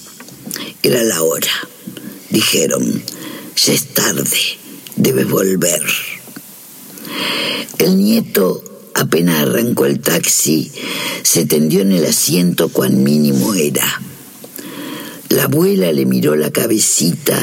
Era 0.83 1.05
la 1.05 1.23
hora. 1.23 1.53
Dijeron, 2.29 3.01
ya 3.55 3.73
es 3.73 3.95
tarde, 3.95 4.37
debes 4.97 5.31
volver. 5.31 5.81
El 7.79 7.97
nieto 7.99 8.65
apenas 8.95 9.43
arrancó 9.43 9.87
el 9.87 10.01
taxi, 10.01 10.73
se 11.23 11.47
tendió 11.47 11.83
en 11.83 11.93
el 11.93 12.05
asiento 12.05 12.69
cuán 12.69 13.05
mínimo 13.05 13.55
era. 13.55 14.03
La 15.29 15.45
abuela 15.45 15.93
le 15.93 16.05
miró 16.05 16.35
la 16.35 16.51
cabecita 16.51 17.41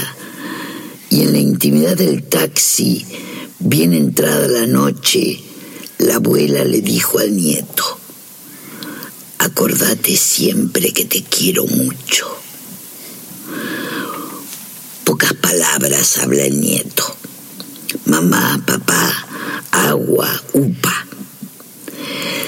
y 1.09 1.21
en 1.21 1.31
la 1.31 1.39
intimidad 1.39 1.95
del 1.95 2.23
taxi, 2.23 3.05
bien 3.59 3.93
entrada 3.93 4.49
la 4.49 4.67
noche, 4.67 5.39
la 5.99 6.15
abuela 6.15 6.65
le 6.65 6.81
dijo 6.81 7.19
al 7.19 7.37
nieto, 7.37 8.00
acordate 9.41 10.15
siempre 10.15 10.93
que 10.93 11.05
te 11.05 11.23
quiero 11.23 11.65
mucho. 11.65 12.27
Pocas 15.03 15.33
palabras 15.33 16.19
habla 16.19 16.43
el 16.43 16.61
nieto. 16.61 17.03
Mamá, 18.05 18.63
papá, 18.65 19.27
agua, 19.71 20.29
upa. 20.53 21.07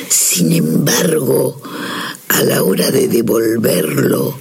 Sin 0.07 0.51
embargo, 0.51 1.61
a 2.29 2.43
la 2.43 2.63
hora 2.63 2.91
de 2.91 3.07
devolverlo, 3.07 4.37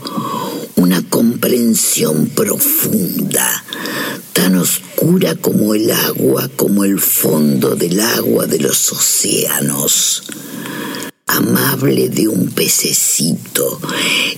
una 0.77 1.03
comprensión 1.09 2.27
profunda, 2.27 3.65
tan 4.35 4.57
oscura 4.57 5.37
como 5.37 5.75
el 5.75 5.91
agua, 5.91 6.51
como 6.57 6.85
el 6.85 7.01
fondo 7.01 7.77
del 7.77 7.99
agua 8.01 8.47
de 8.47 8.59
los 8.59 8.93
océanos 8.93 10.23
amable 11.33 12.09
de 12.11 12.29
un 12.29 12.51
pececito, 12.51 13.81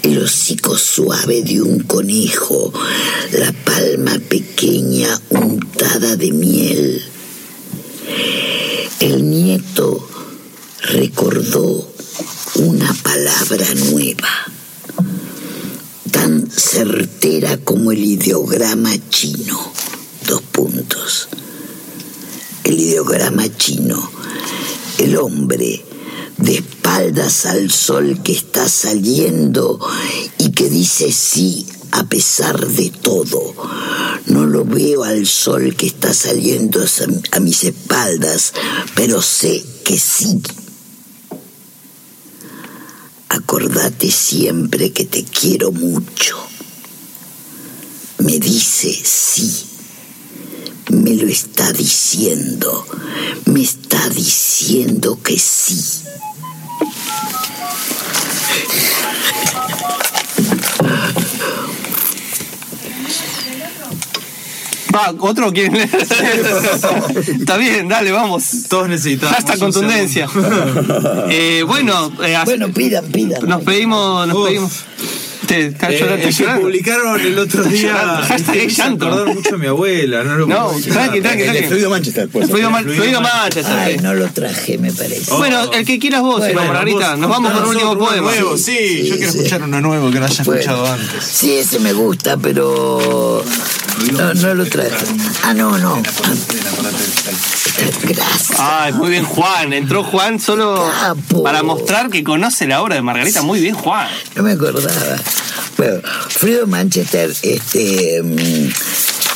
el 0.02 0.18
hocico 0.18 0.78
suave 0.78 1.42
de 1.42 1.60
un 1.60 1.80
conejo, 1.80 2.72
la 3.32 3.52
palma 3.52 4.18
pequeña 4.28 5.20
untada 5.30 6.16
de 6.16 6.30
miel. 6.32 7.02
El 9.00 9.28
nieto 9.28 10.08
recordó 10.82 11.92
una 12.56 12.94
palabra 13.02 13.66
nueva, 13.90 14.28
tan 16.12 16.48
certera 16.48 17.58
como 17.58 17.90
el 17.90 18.04
ideograma 18.04 18.92
chino. 19.10 19.72
Dos 20.28 20.42
puntos. 20.42 21.28
El 22.62 22.78
ideograma 22.80 23.44
chino. 23.56 24.10
El 24.98 25.16
hombre 25.16 25.82
de 26.38 26.56
espaldas 26.56 27.46
al 27.46 27.70
sol 27.70 28.20
que 28.22 28.32
está 28.32 28.68
saliendo 28.68 29.78
y 30.38 30.50
que 30.50 30.68
dice 30.68 31.12
sí 31.12 31.66
a 31.92 32.04
pesar 32.04 32.66
de 32.66 32.90
todo. 32.90 33.54
No 34.26 34.46
lo 34.46 34.64
veo 34.64 35.04
al 35.04 35.26
sol 35.26 35.76
que 35.76 35.86
está 35.86 36.12
saliendo 36.12 36.84
a 37.30 37.40
mis 37.40 37.64
espaldas, 37.64 38.52
pero 38.94 39.22
sé 39.22 39.64
que 39.84 39.98
sí. 39.98 40.42
Acordate 43.28 44.10
siempre 44.10 44.92
que 44.92 45.04
te 45.04 45.24
quiero 45.24 45.70
mucho. 45.70 46.36
Me 48.18 48.38
dice 48.38 48.92
sí. 49.04 49.73
Me 51.02 51.14
lo 51.16 51.28
está 51.28 51.72
diciendo. 51.72 52.86
Me 53.46 53.62
está 53.62 54.08
diciendo 54.10 55.18
que 55.22 55.38
sí. 55.38 56.02
Va, 64.94 65.12
otro 65.18 65.50
leer. 65.50 65.72
Está 67.40 67.56
bien, 67.56 67.88
dale, 67.88 68.12
vamos. 68.12 68.44
Todos 68.68 68.88
necesitamos. 68.88 69.36
Hasta 69.36 69.54
un 69.54 69.58
contundencia. 69.58 70.28
Eh, 71.30 71.64
bueno, 71.66 72.12
eh, 72.22 72.36
Bueno, 72.44 72.68
pidan, 72.72 73.06
pidan. 73.06 73.44
nos 73.48 73.62
pedimos, 73.62 74.28
nos 74.28 74.36
Uf. 74.36 74.46
pedimos. 74.46 74.72
Te, 75.46 75.66
Eh, 75.66 75.74
que 76.36 76.44
publicaron 76.60 77.20
el 77.20 77.38
otro 77.38 77.62
día 77.64 77.94
hashtag 78.26 78.68
llanto. 78.68 79.06
acordar 79.06 79.34
mucho 79.34 79.54
a 79.54 79.58
mi 79.58 79.66
abuela 79.66 80.24
no 80.24 80.36
lo 80.36 80.46
No, 80.46 80.70
tranqui, 80.70 80.88
tranqui, 80.90 81.18
El 81.18 81.22
de 81.22 81.44
tranqui. 81.52 81.62
Fluido 81.68 81.90
Manchester, 81.90 82.28
pues. 82.32 82.48
Fluido, 82.48 82.70
Ma- 82.70 82.80
Fluido 82.80 83.02
Fluido 83.02 83.20
Manchester. 83.20 83.64
Manchester. 83.64 83.98
Ay, 83.98 84.02
no 84.02 84.14
lo 84.14 84.28
traje, 84.30 84.78
me 84.78 84.92
parece. 84.92 85.34
Bueno, 85.34 85.70
el 85.72 85.84
que 85.84 85.98
quieras 85.98 86.22
vos, 86.22 86.38
Bueno, 86.40 86.64
Margarita. 86.64 87.10
vos 87.10 87.18
Nos 87.18 87.30
vamos 87.30 87.52
con 87.52 87.62
un 87.64 87.68
último 87.70 87.98
poema. 87.98 88.30
nuevo, 88.30 88.56
sí, 88.56 88.76
Sí, 88.76 89.06
yo 89.08 89.16
quiero 89.16 89.32
sí. 89.32 89.38
escuchar 89.38 89.62
uno 89.62 89.80
nuevo 89.80 90.10
que 90.10 90.20
no 90.20 90.26
haya 90.26 90.44
Bueno, 90.44 90.60
escuchado 90.60 90.86
antes 90.92 91.24
Sí, 91.24 91.52
ese 91.54 91.78
me 91.80 91.92
gusta, 91.92 92.36
pero 92.36 93.44
no, 94.12 94.34
no 94.34 94.54
lo 94.54 94.64
traje. 94.66 94.90
Ah, 95.42 95.52
no, 95.54 95.76
no. 95.78 96.02
Gracias. 98.02 98.58
Ay, 98.60 98.92
muy 98.92 99.10
bien, 99.10 99.24
Juan. 99.24 99.72
Entró 99.72 100.04
Juan 100.04 100.38
solo 100.38 100.90
Capo. 101.00 101.42
para 101.42 101.62
mostrar 101.62 102.08
que 102.10 102.22
conoce 102.22 102.66
la 102.66 102.82
obra 102.82 102.94
de 102.94 103.02
Margarita. 103.02 103.42
Muy 103.42 103.60
bien, 103.60 103.74
Juan. 103.74 104.08
No 104.36 104.42
me 104.42 104.52
acordaba. 104.52 104.90
Bueno, 105.76 106.00
Fredo 106.28 106.66
Manchester, 106.66 107.34
este, 107.42 108.22
mm, 108.22 108.68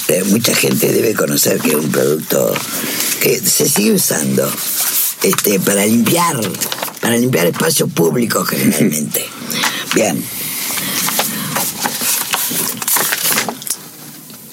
eh, 0.08 0.24
mucha 0.26 0.54
gente 0.54 0.92
debe 0.92 1.14
conocer 1.14 1.58
que 1.60 1.70
es 1.70 1.74
un 1.74 1.90
producto 1.90 2.54
que 3.20 3.38
se 3.38 3.68
sigue 3.68 3.92
usando 3.92 4.50
este, 5.22 5.58
para 5.60 5.84
limpiar, 5.84 6.40
para 7.00 7.16
limpiar 7.16 7.46
espacios 7.46 7.90
públicos 7.92 8.48
generalmente. 8.48 9.24
Bien. 9.94 10.24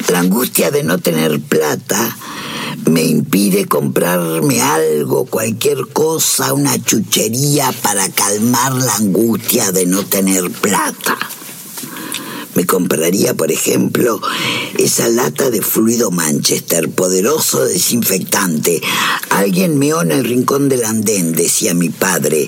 La 0.09 0.19
angustia 0.19 0.71
de 0.71 0.83
no 0.83 0.99
tener 0.99 1.39
plata 1.41 2.15
me 2.89 3.03
impide 3.03 3.65
comprarme 3.65 4.61
algo, 4.61 5.25
cualquier 5.25 5.87
cosa, 5.93 6.53
una 6.53 6.81
chuchería 6.83 7.71
para 7.81 8.09
calmar 8.09 8.73
la 8.73 8.95
angustia 8.95 9.71
de 9.71 9.85
no 9.85 10.03
tener 10.05 10.49
plata. 10.51 11.17
Me 12.55 12.65
compraría, 12.65 13.33
por 13.33 13.51
ejemplo, 13.51 14.21
esa 14.77 15.09
lata 15.09 15.49
de 15.49 15.61
fluido 15.61 16.09
Manchester, 16.09 16.89
poderoso 16.89 17.65
desinfectante. 17.65 18.81
Alguien 19.29 19.77
meó 19.77 20.01
en 20.01 20.11
el 20.11 20.23
rincón 20.23 20.69
del 20.69 20.85
andén, 20.85 21.33
decía 21.33 21.73
mi 21.73 21.89
padre. 21.89 22.47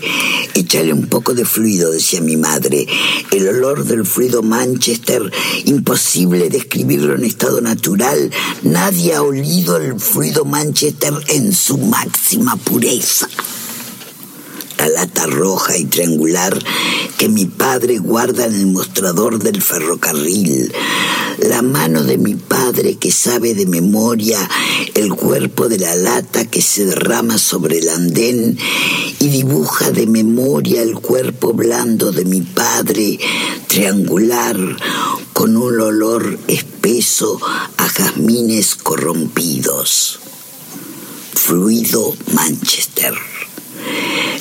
Échale 0.53 0.93
un 0.93 1.07
poco 1.07 1.33
de 1.33 1.43
fluido, 1.43 1.91
decía 1.91 2.21
mi 2.21 2.37
madre. 2.37 2.87
El 3.31 3.49
olor 3.49 3.83
del 3.83 4.05
fluido 4.05 4.41
Manchester, 4.43 5.29
imposible 5.65 6.49
describirlo 6.49 7.13
en 7.13 7.25
estado 7.25 7.59
natural. 7.59 8.31
Nadie 8.63 9.13
ha 9.13 9.21
olido 9.21 9.75
el 9.75 9.99
fluido 9.99 10.45
Manchester 10.45 11.13
en 11.27 11.53
su 11.53 11.77
máxima 11.77 12.55
pureza 12.55 13.27
la 14.77 14.89
lata 14.89 15.25
roja 15.25 15.75
y 15.77 15.85
triangular 15.85 16.57
que 17.17 17.29
mi 17.29 17.45
padre 17.45 17.97
guarda 17.97 18.45
en 18.45 18.53
el 18.53 18.67
mostrador 18.67 19.39
del 19.39 19.61
ferrocarril, 19.61 20.71
la 21.39 21.61
mano 21.61 22.03
de 22.03 22.17
mi 22.17 22.35
padre 22.35 22.95
que 22.95 23.11
sabe 23.11 23.55
de 23.55 23.65
memoria 23.65 24.37
el 24.93 25.13
cuerpo 25.15 25.67
de 25.67 25.79
la 25.79 25.95
lata 25.95 26.45
que 26.45 26.61
se 26.61 26.85
derrama 26.85 27.37
sobre 27.37 27.79
el 27.79 27.89
andén 27.89 28.57
y 29.19 29.27
dibuja 29.29 29.91
de 29.91 30.05
memoria 30.05 30.83
el 30.83 30.93
cuerpo 30.95 31.53
blando 31.53 32.11
de 32.11 32.25
mi 32.25 32.41
padre, 32.41 33.19
triangular, 33.67 34.57
con 35.33 35.57
un 35.57 35.79
olor 35.81 36.37
espeso 36.47 37.39
a 37.77 37.89
jazmines 37.89 38.75
corrompidos. 38.75 40.19
Fluido 41.33 42.15
Manchester 42.33 43.36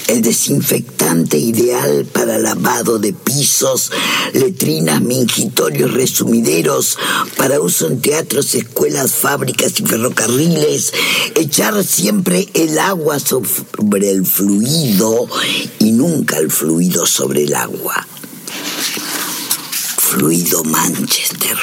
el 0.09 0.23
desinfectante 0.23 1.38
ideal 1.38 2.07
para 2.12 2.38
lavado 2.38 2.99
de 2.99 3.12
pisos, 3.12 3.90
letrinas, 4.33 5.03
mingitorios, 5.03 5.92
resumideros, 5.92 6.99
para 7.37 7.61
uso 7.61 7.88
en 7.88 8.01
teatros, 8.01 8.55
escuelas, 8.55 9.12
fábricas 9.12 9.79
y 9.81 9.85
ferrocarriles, 9.85 10.92
echar 11.35 11.83
siempre 11.85 12.49
el 12.55 12.79
agua 12.79 13.19
sobre 13.19 14.11
el 14.11 14.25
fluido 14.25 15.27
y 15.79 15.92
nunca 15.92 16.38
el 16.38 16.51
fluido 16.51 17.07
sobre 17.07 17.45
el 17.45 17.55
agua. 17.55 18.07
Fluido 19.99 20.62
Manchester. 20.64 21.57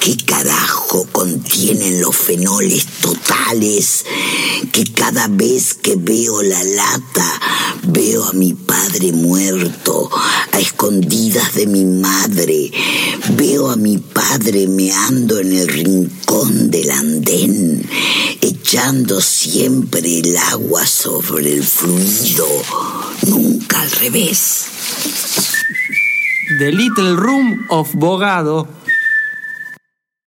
¿Qué 0.00 0.16
carajo 0.16 1.06
contienen 1.12 2.00
los 2.00 2.16
fenoles 2.16 2.86
totales 3.02 4.06
que 4.72 4.84
cada 4.84 5.28
vez 5.28 5.74
que 5.74 5.96
veo 5.96 6.40
la 6.40 6.64
lata 6.64 7.40
veo 7.82 8.24
a 8.24 8.32
mi 8.32 8.54
padre 8.54 9.12
muerto, 9.12 10.08
a 10.52 10.58
escondidas 10.58 11.54
de 11.54 11.66
mi 11.66 11.84
madre, 11.84 12.70
veo 13.36 13.68
a 13.68 13.76
mi 13.76 13.98
padre 13.98 14.66
meando 14.68 15.38
en 15.38 15.52
el 15.52 15.68
rincón 15.68 16.70
del 16.70 16.90
andén, 16.92 17.86
echando 18.40 19.20
siempre 19.20 20.20
el 20.20 20.34
agua 20.34 20.86
sobre 20.86 21.52
el 21.52 21.62
fluido, 21.62 22.48
nunca 23.26 23.82
al 23.82 23.90
revés? 23.90 24.64
The 26.58 26.72
Little 26.72 27.16
Room 27.16 27.66
of 27.68 27.94
Bogado 27.94 28.79